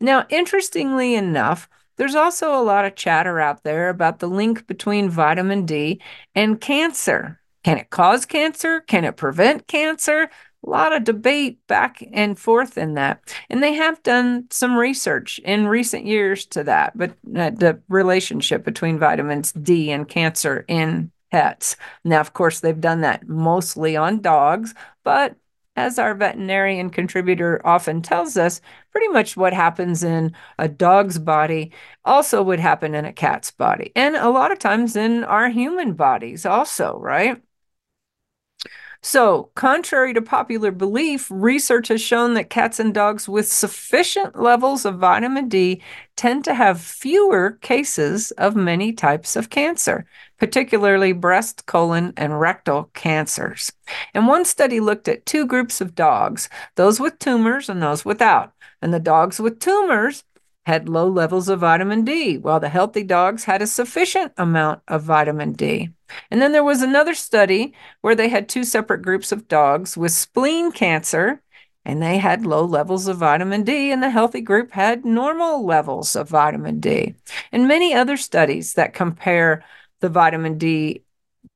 Now, 0.00 0.26
interestingly 0.30 1.14
enough, 1.14 1.68
there's 1.96 2.14
also 2.14 2.54
a 2.54 2.62
lot 2.62 2.84
of 2.84 2.96
chatter 2.96 3.40
out 3.40 3.62
there 3.62 3.88
about 3.88 4.18
the 4.18 4.26
link 4.26 4.66
between 4.66 5.10
vitamin 5.10 5.66
D 5.66 6.00
and 6.34 6.60
cancer. 6.60 7.40
Can 7.62 7.78
it 7.78 7.90
cause 7.90 8.26
cancer? 8.26 8.80
Can 8.80 9.04
it 9.04 9.16
prevent 9.16 9.66
cancer? 9.66 10.30
A 10.64 10.70
lot 10.70 10.92
of 10.92 11.04
debate 11.04 11.58
back 11.66 12.02
and 12.12 12.38
forth 12.38 12.78
in 12.78 12.94
that. 12.94 13.34
And 13.50 13.62
they 13.62 13.74
have 13.74 14.02
done 14.02 14.46
some 14.50 14.76
research 14.76 15.38
in 15.40 15.66
recent 15.66 16.06
years 16.06 16.46
to 16.46 16.64
that, 16.64 16.96
but 16.96 17.10
uh, 17.36 17.50
the 17.50 17.80
relationship 17.88 18.64
between 18.64 18.98
vitamins 18.98 19.52
D 19.52 19.90
and 19.90 20.08
cancer 20.08 20.64
in 20.68 21.10
pets. 21.30 21.76
Now, 22.04 22.20
of 22.20 22.32
course, 22.32 22.60
they've 22.60 22.80
done 22.80 23.02
that 23.02 23.28
mostly 23.28 23.96
on 23.96 24.20
dogs, 24.20 24.74
but 25.02 25.36
as 25.76 25.98
our 25.98 26.14
veterinarian 26.14 26.88
contributor 26.88 27.60
often 27.66 28.00
tells 28.00 28.36
us, 28.36 28.60
pretty 28.92 29.08
much 29.08 29.36
what 29.36 29.52
happens 29.52 30.04
in 30.04 30.32
a 30.56 30.68
dog's 30.68 31.18
body 31.18 31.72
also 32.04 32.42
would 32.44 32.60
happen 32.60 32.94
in 32.94 33.04
a 33.04 33.12
cat's 33.12 33.50
body. 33.50 33.90
And 33.96 34.14
a 34.14 34.30
lot 34.30 34.52
of 34.52 34.60
times 34.60 34.94
in 34.94 35.24
our 35.24 35.48
human 35.48 35.94
bodies, 35.94 36.46
also, 36.46 36.96
right? 37.00 37.42
So, 39.06 39.50
contrary 39.54 40.14
to 40.14 40.22
popular 40.22 40.70
belief, 40.70 41.30
research 41.30 41.88
has 41.88 42.00
shown 42.00 42.32
that 42.34 42.48
cats 42.48 42.80
and 42.80 42.94
dogs 42.94 43.28
with 43.28 43.46
sufficient 43.52 44.40
levels 44.40 44.86
of 44.86 44.98
vitamin 44.98 45.46
D 45.50 45.82
tend 46.16 46.42
to 46.46 46.54
have 46.54 46.80
fewer 46.80 47.58
cases 47.60 48.30
of 48.38 48.56
many 48.56 48.94
types 48.94 49.36
of 49.36 49.50
cancer, 49.50 50.06
particularly 50.38 51.12
breast, 51.12 51.66
colon, 51.66 52.14
and 52.16 52.40
rectal 52.40 52.84
cancers. 52.94 53.70
And 54.14 54.26
one 54.26 54.46
study 54.46 54.80
looked 54.80 55.06
at 55.06 55.26
two 55.26 55.46
groups 55.46 55.82
of 55.82 55.94
dogs, 55.94 56.48
those 56.76 56.98
with 56.98 57.18
tumors 57.18 57.68
and 57.68 57.82
those 57.82 58.06
without. 58.06 58.54
And 58.80 58.94
the 58.94 59.00
dogs 59.00 59.38
with 59.38 59.60
tumors 59.60 60.24
had 60.66 60.88
low 60.88 61.06
levels 61.08 61.48
of 61.48 61.60
vitamin 61.60 62.04
D, 62.04 62.38
while 62.38 62.60
the 62.60 62.68
healthy 62.68 63.02
dogs 63.02 63.44
had 63.44 63.60
a 63.60 63.66
sufficient 63.66 64.32
amount 64.36 64.80
of 64.88 65.02
vitamin 65.02 65.52
D. 65.52 65.90
And 66.30 66.40
then 66.40 66.52
there 66.52 66.64
was 66.64 66.82
another 66.82 67.14
study 67.14 67.74
where 68.00 68.14
they 68.14 68.28
had 68.28 68.48
two 68.48 68.64
separate 68.64 69.02
groups 69.02 69.32
of 69.32 69.48
dogs 69.48 69.96
with 69.96 70.12
spleen 70.12 70.72
cancer, 70.72 71.42
and 71.84 72.02
they 72.02 72.16
had 72.16 72.46
low 72.46 72.64
levels 72.64 73.08
of 73.08 73.18
vitamin 73.18 73.62
D, 73.62 73.92
and 73.92 74.02
the 74.02 74.10
healthy 74.10 74.40
group 74.40 74.72
had 74.72 75.04
normal 75.04 75.64
levels 75.64 76.16
of 76.16 76.30
vitamin 76.30 76.80
D. 76.80 77.14
And 77.52 77.68
many 77.68 77.94
other 77.94 78.16
studies 78.16 78.74
that 78.74 78.94
compare 78.94 79.62
the 80.00 80.08
vitamin 80.08 80.56
D 80.56 81.02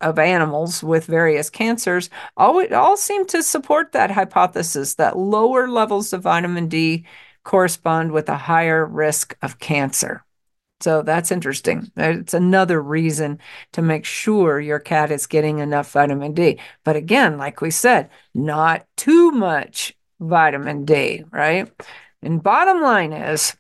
of 0.03 0.19
animals 0.19 0.83
with 0.83 1.07
various 1.07 1.49
cancers 1.49 2.11
all, 2.37 2.63
all 2.75 2.97
seem 2.97 3.27
to 3.27 3.43
support 3.43 3.93
that 3.93 4.11
hypothesis 4.11 4.95
that 4.95 5.17
lower 5.17 5.67
levels 5.67 6.13
of 6.13 6.23
vitamin 6.23 6.69
D 6.69 7.07
correspond 7.45 8.13
with 8.13 8.29
a 8.29 8.37
higher 8.37 8.85
risk 8.85 9.37
of 9.43 9.59
cancer. 9.59 10.25
So 10.81 11.03
that's 11.03 11.33
interesting. 11.33 11.91
It's 11.97 12.35
another 12.35 12.81
reason 12.81 13.41
to 13.73 13.83
make 13.83 14.05
sure 14.05 14.61
your 14.61 14.79
cat 14.79 15.11
is 15.11 15.27
getting 15.27 15.59
enough 15.59 15.91
vitamin 15.91 16.35
D. 16.35 16.59
But 16.85 16.95
again, 16.95 17.37
like 17.37 17.61
we 17.61 17.71
said, 17.71 18.11
not 18.35 18.87
too 18.97 19.33
much 19.33 19.93
vitamin 20.21 20.85
D, 20.85 21.25
right? 21.33 21.71
And 22.23 22.43
bottom 22.43 22.81
line 22.81 23.13
is 23.13 23.57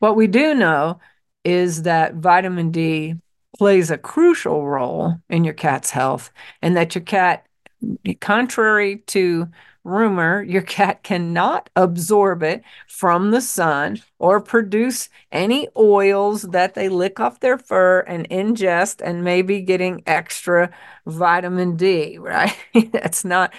what 0.00 0.16
we 0.16 0.26
do 0.26 0.54
know 0.54 0.98
is 1.44 1.82
that 1.82 2.14
vitamin 2.14 2.70
D 2.70 3.14
plays 3.56 3.90
a 3.90 3.98
crucial 3.98 4.66
role 4.66 5.14
in 5.28 5.44
your 5.44 5.54
cat's 5.54 5.90
health 5.90 6.30
and 6.62 6.76
that 6.76 6.94
your 6.94 7.04
cat, 7.04 7.46
contrary 8.20 8.98
to 9.06 9.48
rumor 9.90 10.42
your 10.42 10.62
cat 10.62 11.02
cannot 11.02 11.68
absorb 11.76 12.42
it 12.42 12.62
from 12.86 13.30
the 13.30 13.40
sun 13.40 14.00
or 14.18 14.40
produce 14.40 15.08
any 15.32 15.68
oils 15.76 16.42
that 16.42 16.74
they 16.74 16.88
lick 16.88 17.20
off 17.20 17.40
their 17.40 17.58
fur 17.58 18.00
and 18.00 18.28
ingest 18.30 19.00
and 19.02 19.24
maybe 19.24 19.60
getting 19.60 20.02
extra 20.06 20.70
vitamin 21.06 21.76
D, 21.76 22.18
right? 22.20 22.56
That's 22.92 23.24
not, 23.24 23.52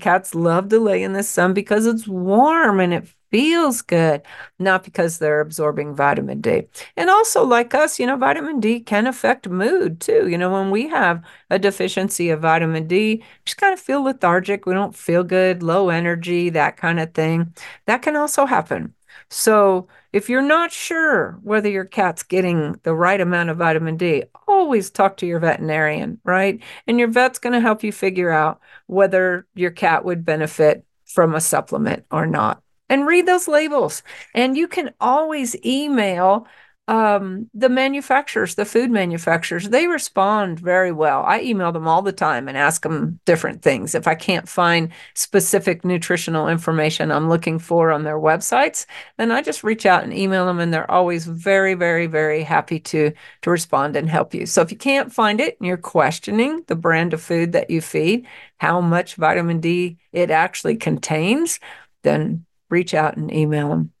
cats 0.00 0.34
love 0.34 0.68
to 0.70 0.78
lay 0.80 1.02
in 1.02 1.12
the 1.12 1.22
sun 1.22 1.54
because 1.54 1.86
it's 1.86 2.06
warm 2.06 2.80
and 2.80 2.94
it 2.94 3.08
feels 3.34 3.82
good, 3.82 4.22
not 4.60 4.84
because 4.84 5.18
they're 5.18 5.40
absorbing 5.40 5.96
vitamin 5.96 6.40
D. 6.40 6.68
And 6.96 7.10
also, 7.10 7.44
like 7.44 7.74
us, 7.74 7.98
you 7.98 8.06
know, 8.06 8.16
vitamin 8.16 8.60
D 8.60 8.78
can 8.78 9.08
affect 9.08 9.48
mood 9.48 10.00
too. 10.00 10.28
You 10.28 10.38
know, 10.38 10.52
when 10.52 10.70
we 10.70 10.86
have 10.88 11.20
a 11.50 11.58
deficiency 11.58 12.30
of 12.30 12.42
vitamin 12.42 12.86
D, 12.86 13.24
just 13.44 13.56
kind 13.56 13.72
of 13.72 13.80
feel 13.80 14.04
lethargic. 14.04 14.66
We 14.66 14.74
don't 14.74 14.94
feel 14.94 15.24
good, 15.24 15.64
low 15.64 15.88
energy, 15.88 16.48
that 16.50 16.76
kind 16.76 17.00
of 17.00 17.12
thing. 17.12 17.52
That 17.86 18.02
can 18.02 18.14
also 18.14 18.46
happen. 18.46 18.94
So, 19.30 19.88
if 20.12 20.28
you're 20.28 20.40
not 20.40 20.70
sure 20.70 21.40
whether 21.42 21.68
your 21.68 21.86
cat's 21.86 22.22
getting 22.22 22.78
the 22.84 22.94
right 22.94 23.20
amount 23.20 23.50
of 23.50 23.56
vitamin 23.56 23.96
D, 23.96 24.22
always 24.46 24.90
talk 24.90 25.16
to 25.16 25.26
your 25.26 25.40
veterinarian, 25.40 26.20
right? 26.22 26.62
And 26.86 27.00
your 27.00 27.08
vet's 27.08 27.40
going 27.40 27.54
to 27.54 27.60
help 27.60 27.82
you 27.82 27.90
figure 27.90 28.30
out 28.30 28.60
whether 28.86 29.48
your 29.56 29.72
cat 29.72 30.04
would 30.04 30.24
benefit 30.24 30.84
from 31.04 31.34
a 31.34 31.40
supplement 31.40 32.04
or 32.12 32.26
not 32.26 32.63
and 32.94 33.06
read 33.06 33.26
those 33.26 33.48
labels. 33.48 34.02
And 34.34 34.56
you 34.56 34.68
can 34.68 34.94
always 35.00 35.56
email 35.64 36.46
um, 36.86 37.48
the 37.54 37.70
manufacturers, 37.70 38.56
the 38.56 38.66
food 38.66 38.90
manufacturers, 38.90 39.70
they 39.70 39.86
respond 39.86 40.60
very 40.60 40.92
well. 40.92 41.24
I 41.26 41.40
email 41.40 41.72
them 41.72 41.88
all 41.88 42.02
the 42.02 42.12
time 42.12 42.46
and 42.46 42.58
ask 42.58 42.82
them 42.82 43.18
different 43.24 43.62
things. 43.62 43.94
If 43.94 44.06
I 44.06 44.14
can't 44.14 44.46
find 44.46 44.92
specific 45.14 45.82
nutritional 45.84 46.46
information 46.46 47.10
I'm 47.10 47.30
looking 47.30 47.58
for 47.58 47.90
on 47.90 48.04
their 48.04 48.18
websites, 48.18 48.84
then 49.16 49.32
I 49.32 49.40
just 49.40 49.64
reach 49.64 49.86
out 49.86 50.04
and 50.04 50.12
email 50.12 50.44
them, 50.44 50.60
and 50.60 50.74
they're 50.74 50.90
always 50.90 51.24
very, 51.24 51.72
very, 51.72 52.06
very 52.06 52.42
happy 52.42 52.78
to 52.80 53.12
to 53.42 53.50
respond 53.50 53.96
and 53.96 54.08
help 54.08 54.34
you. 54.34 54.44
So 54.44 54.60
if 54.60 54.70
you 54.70 54.76
can't 54.76 55.12
find 55.12 55.40
it 55.40 55.56
and 55.58 55.66
you're 55.66 55.78
questioning 55.78 56.64
the 56.66 56.76
brand 56.76 57.14
of 57.14 57.22
food 57.22 57.52
that 57.52 57.70
you 57.70 57.80
feed, 57.80 58.26
how 58.58 58.82
much 58.82 59.14
vitamin 59.14 59.60
D 59.60 59.96
it 60.12 60.30
actually 60.30 60.76
contains, 60.76 61.60
then 62.02 62.44
reach 62.70 62.94
out 62.94 63.16
and 63.16 63.32
email 63.32 63.68
them. 63.68 63.92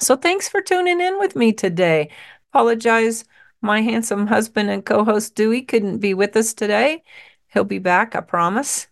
So 0.00 0.16
thanks 0.16 0.48
for 0.48 0.60
tuning 0.60 1.00
in 1.00 1.18
with 1.18 1.34
me 1.34 1.52
today. 1.52 2.10
Apologize, 2.52 3.24
my 3.60 3.80
handsome 3.80 4.26
husband 4.26 4.70
and 4.70 4.84
co 4.84 5.04
host 5.04 5.34
Dewey 5.34 5.62
couldn't 5.62 5.98
be 5.98 6.14
with 6.14 6.36
us 6.36 6.54
today. 6.54 7.02
He'll 7.52 7.64
be 7.64 7.78
back, 7.78 8.14
I 8.14 8.20
promise. 8.20 8.88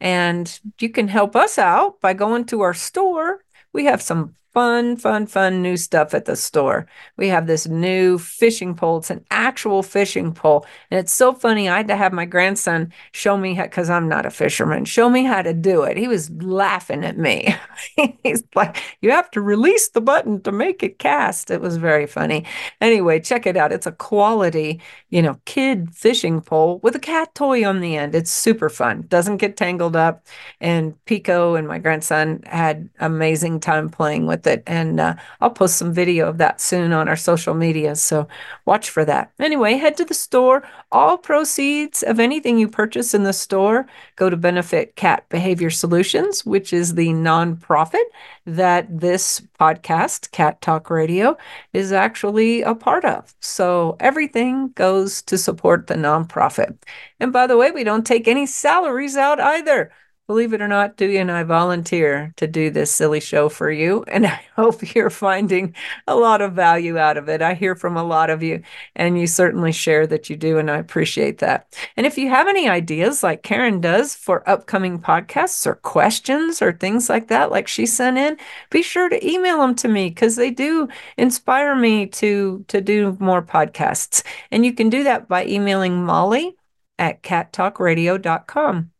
And 0.00 0.60
you 0.78 0.90
can 0.90 1.08
help 1.08 1.36
us 1.36 1.58
out 1.58 2.00
by 2.00 2.14
going 2.14 2.44
to 2.46 2.62
our 2.62 2.74
store. 2.74 3.44
We 3.72 3.84
have 3.86 4.02
some 4.02 4.34
fun, 4.52 4.96
fun, 4.96 5.26
fun 5.26 5.62
new 5.62 5.76
stuff 5.76 6.12
at 6.12 6.24
the 6.24 6.34
store. 6.34 6.86
We 7.16 7.28
have 7.28 7.46
this 7.46 7.68
new 7.68 8.18
fishing 8.18 8.74
pole. 8.74 8.98
It's 8.98 9.10
an 9.10 9.24
actual 9.30 9.82
fishing 9.82 10.32
pole. 10.32 10.66
And 10.90 10.98
it's 10.98 11.12
so 11.12 11.32
funny. 11.32 11.68
I 11.68 11.76
had 11.76 11.88
to 11.88 11.96
have 11.96 12.12
my 12.12 12.24
grandson 12.24 12.92
show 13.12 13.36
me 13.36 13.54
how, 13.54 13.64
because 13.64 13.90
I'm 13.90 14.08
not 14.08 14.26
a 14.26 14.30
fisherman, 14.30 14.84
show 14.84 15.08
me 15.08 15.24
how 15.24 15.42
to 15.42 15.52
do 15.52 15.82
it. 15.82 15.96
He 15.96 16.08
was 16.08 16.30
laughing 16.30 17.04
at 17.04 17.16
me. 17.16 17.54
He's 18.22 18.42
like, 18.54 18.82
You 19.00 19.10
have 19.12 19.30
to 19.32 19.40
release 19.40 19.88
the 19.90 20.00
button 20.00 20.40
to 20.42 20.52
make 20.52 20.82
it 20.82 20.98
cast. 20.98 21.50
It 21.50 21.60
was 21.60 21.76
very 21.76 22.06
funny. 22.06 22.44
Anyway, 22.80 23.20
check 23.20 23.46
it 23.46 23.56
out. 23.56 23.72
It's 23.72 23.86
a 23.86 23.92
quality, 23.92 24.80
you 25.10 25.22
know, 25.22 25.38
kid 25.44 25.94
fishing 25.94 26.40
pole 26.40 26.80
with 26.82 26.96
a 26.96 27.00
cat 27.00 27.34
toy 27.34 27.66
on 27.66 27.80
the 27.80 27.96
end. 27.96 28.14
It's 28.14 28.30
super 28.30 28.68
fun, 28.68 29.04
doesn't 29.08 29.36
get 29.36 29.56
tangled 29.56 29.96
up. 29.96 30.26
And 30.60 31.02
Pico 31.04 31.54
and 31.54 31.68
my 31.68 31.78
grandson 31.78 32.42
had 32.46 32.88
amazing 32.98 33.60
time 33.60 33.88
playing 33.88 34.26
with 34.26 34.39
with 34.40 34.52
it. 34.52 34.62
And 34.66 35.00
uh, 35.00 35.14
I'll 35.40 35.50
post 35.50 35.76
some 35.76 35.92
video 35.92 36.28
of 36.28 36.38
that 36.38 36.60
soon 36.60 36.92
on 36.92 37.08
our 37.08 37.16
social 37.16 37.54
media. 37.54 37.94
So 37.96 38.26
watch 38.64 38.90
for 38.90 39.04
that. 39.04 39.32
Anyway, 39.38 39.74
head 39.74 39.96
to 39.98 40.04
the 40.04 40.14
store. 40.14 40.62
All 40.90 41.18
proceeds 41.18 42.02
of 42.02 42.18
anything 42.18 42.58
you 42.58 42.68
purchase 42.68 43.14
in 43.14 43.24
the 43.24 43.32
store 43.32 43.86
go 44.16 44.30
to 44.30 44.36
benefit 44.36 44.96
Cat 44.96 45.28
Behavior 45.28 45.70
Solutions, 45.70 46.46
which 46.46 46.72
is 46.72 46.94
the 46.94 47.08
nonprofit 47.08 48.04
that 48.46 48.86
this 49.00 49.40
podcast, 49.60 50.30
Cat 50.30 50.60
Talk 50.62 50.90
Radio, 50.90 51.36
is 51.72 51.92
actually 51.92 52.62
a 52.62 52.74
part 52.74 53.04
of. 53.04 53.34
So 53.40 53.96
everything 54.00 54.70
goes 54.74 55.22
to 55.22 55.36
support 55.36 55.86
the 55.86 55.94
nonprofit. 55.94 56.78
And 57.18 57.32
by 57.32 57.46
the 57.46 57.58
way, 57.58 57.70
we 57.70 57.84
don't 57.84 58.06
take 58.06 58.26
any 58.26 58.46
salaries 58.46 59.16
out 59.16 59.38
either. 59.38 59.92
Believe 60.30 60.52
it 60.52 60.62
or 60.62 60.68
not, 60.68 60.96
Dewey 60.96 61.16
and 61.16 61.28
I 61.28 61.42
volunteer 61.42 62.32
to 62.36 62.46
do 62.46 62.70
this 62.70 62.92
silly 62.92 63.18
show 63.18 63.48
for 63.48 63.68
you, 63.68 64.04
and 64.08 64.24
I 64.24 64.40
hope 64.54 64.94
you're 64.94 65.10
finding 65.10 65.74
a 66.06 66.14
lot 66.14 66.40
of 66.40 66.52
value 66.52 66.98
out 66.98 67.16
of 67.16 67.28
it. 67.28 67.42
I 67.42 67.54
hear 67.54 67.74
from 67.74 67.96
a 67.96 68.04
lot 68.04 68.30
of 68.30 68.40
you, 68.40 68.62
and 68.94 69.18
you 69.18 69.26
certainly 69.26 69.72
share 69.72 70.06
that 70.06 70.30
you 70.30 70.36
do, 70.36 70.56
and 70.56 70.70
I 70.70 70.76
appreciate 70.76 71.38
that. 71.38 71.74
And 71.96 72.06
if 72.06 72.16
you 72.16 72.28
have 72.28 72.46
any 72.46 72.68
ideas, 72.68 73.24
like 73.24 73.42
Karen 73.42 73.80
does, 73.80 74.14
for 74.14 74.48
upcoming 74.48 75.00
podcasts 75.00 75.66
or 75.66 75.74
questions 75.74 76.62
or 76.62 76.74
things 76.74 77.08
like 77.08 77.26
that, 77.26 77.50
like 77.50 77.66
she 77.66 77.84
sent 77.84 78.16
in, 78.16 78.36
be 78.70 78.82
sure 78.82 79.08
to 79.08 79.28
email 79.28 79.58
them 79.58 79.74
to 79.74 79.88
me 79.88 80.10
because 80.10 80.36
they 80.36 80.52
do 80.52 80.86
inspire 81.18 81.74
me 81.74 82.06
to 82.06 82.64
to 82.68 82.80
do 82.80 83.16
more 83.18 83.42
podcasts. 83.42 84.22
And 84.52 84.64
you 84.64 84.74
can 84.74 84.90
do 84.90 85.02
that 85.02 85.26
by 85.26 85.44
emailing 85.44 86.04
Molly 86.04 86.54
at 87.00 87.24
cattalkradio.com 87.24 88.92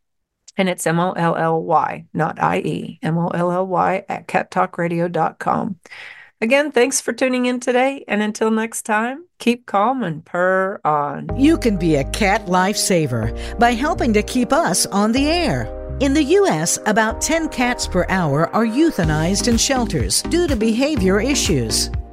and 0.61 0.69
it's 0.69 0.87
M 0.87 1.01
O 1.01 1.13
L 1.13 1.37
L 1.37 1.63
Y, 1.63 2.05
not 2.13 2.41
I 2.41 2.59
E, 2.59 2.99
M 3.03 3.17
O 3.17 3.29
L 3.29 3.51
L 3.51 3.67
Y 3.67 4.05
at 4.09 4.29
cattalkradio.com. 4.29 5.77
Again, 6.43 6.71
thanks 6.71 7.01
for 7.01 7.13
tuning 7.15 7.47
in 7.47 7.61
today. 7.61 8.05
And 8.07 8.23
until 8.23 8.51
next 8.51 8.83
time, 8.83 9.27
keep 9.39 9.65
calm 9.67 10.03
and 10.03 10.25
purr 10.25 10.79
on. 10.85 11.29
You 11.37 11.57
can 11.57 11.79
be 11.79 11.97
a 11.97 12.11
cat 12.11 12.47
lifesaver 12.47 13.59
by 13.59 13.73
helping 13.73 14.13
to 14.13 14.23
keep 14.23 14.53
us 14.53 14.85
on 14.87 15.13
the 15.13 15.29
air. 15.29 15.77
In 16.01 16.15
the 16.15 16.25
U.S., 16.25 16.79
about 16.87 17.21
10 17.21 17.49
cats 17.49 17.87
per 17.87 18.07
hour 18.09 18.49
are 18.55 18.65
euthanized 18.65 19.49
in 19.49 19.57
shelters 19.57 20.23
due 20.23 20.47
to 20.47 20.57
behavior 20.57 21.21
issues 21.21 21.91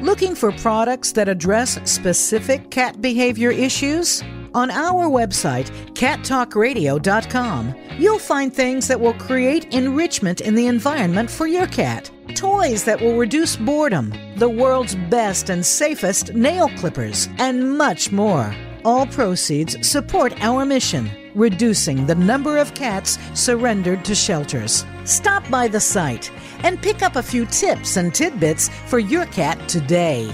Looking 0.00 0.36
for 0.36 0.52
products 0.52 1.10
that 1.12 1.28
address 1.28 1.80
specific 1.90 2.70
cat 2.70 3.00
behavior 3.00 3.50
issues? 3.50 4.22
On 4.54 4.70
our 4.70 5.08
website, 5.08 5.70
cattalkradio.com, 5.94 7.74
you'll 7.98 8.20
find 8.20 8.54
things 8.54 8.86
that 8.86 9.00
will 9.00 9.14
create 9.14 9.74
enrichment 9.74 10.40
in 10.40 10.54
the 10.54 10.68
environment 10.68 11.28
for 11.28 11.48
your 11.48 11.66
cat. 11.66 12.12
Toys 12.36 12.84
that 12.84 13.00
will 13.00 13.16
reduce 13.16 13.56
boredom, 13.56 14.14
the 14.36 14.48
world's 14.48 14.94
best 15.10 15.50
and 15.50 15.66
safest 15.66 16.32
nail 16.32 16.68
clippers, 16.76 17.28
and 17.38 17.76
much 17.76 18.12
more. 18.12 18.54
All 18.84 19.04
proceeds 19.04 19.84
support 19.84 20.32
our 20.40 20.64
mission, 20.64 21.10
reducing 21.34 22.06
the 22.06 22.14
number 22.14 22.56
of 22.56 22.72
cats 22.74 23.18
surrendered 23.34 24.04
to 24.04 24.14
shelters. 24.14 24.84
Stop 25.02 25.48
by 25.50 25.66
the 25.66 25.80
site 25.80 26.30
and 26.64 26.80
pick 26.80 27.02
up 27.02 27.16
a 27.16 27.22
few 27.22 27.46
tips 27.46 27.96
and 27.96 28.14
tidbits 28.14 28.68
for 28.86 28.98
your 28.98 29.26
cat 29.26 29.68
today. 29.68 30.30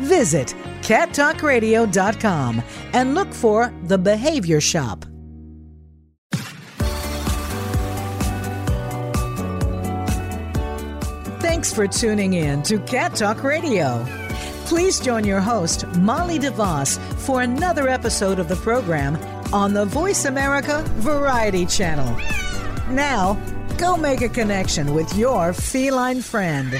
Visit 0.00 0.54
cattalkradio.com 0.82 2.62
and 2.92 3.14
look 3.14 3.32
for 3.32 3.72
The 3.84 3.98
Behavior 3.98 4.60
Shop. 4.60 5.04
Thanks 11.40 11.72
for 11.72 11.88
tuning 11.88 12.34
in 12.34 12.62
to 12.64 12.78
Cat 12.80 13.16
Talk 13.16 13.42
Radio. 13.42 14.06
Please 14.66 15.00
join 15.00 15.24
your 15.24 15.40
host, 15.40 15.86
Molly 15.96 16.38
DeVoss, 16.38 16.98
for 17.18 17.42
another 17.42 17.88
episode 17.88 18.38
of 18.38 18.48
the 18.48 18.56
program 18.56 19.16
on 19.52 19.72
the 19.72 19.86
VoiceAmerica 19.86 20.84
Variety 20.98 21.64
Channel. 21.66 22.16
Now, 22.94 23.40
go 23.78 23.96
make 23.96 24.22
a 24.22 24.28
connection 24.28 24.92
with 24.92 25.16
your 25.16 25.52
feline 25.52 26.20
friend. 26.20 26.74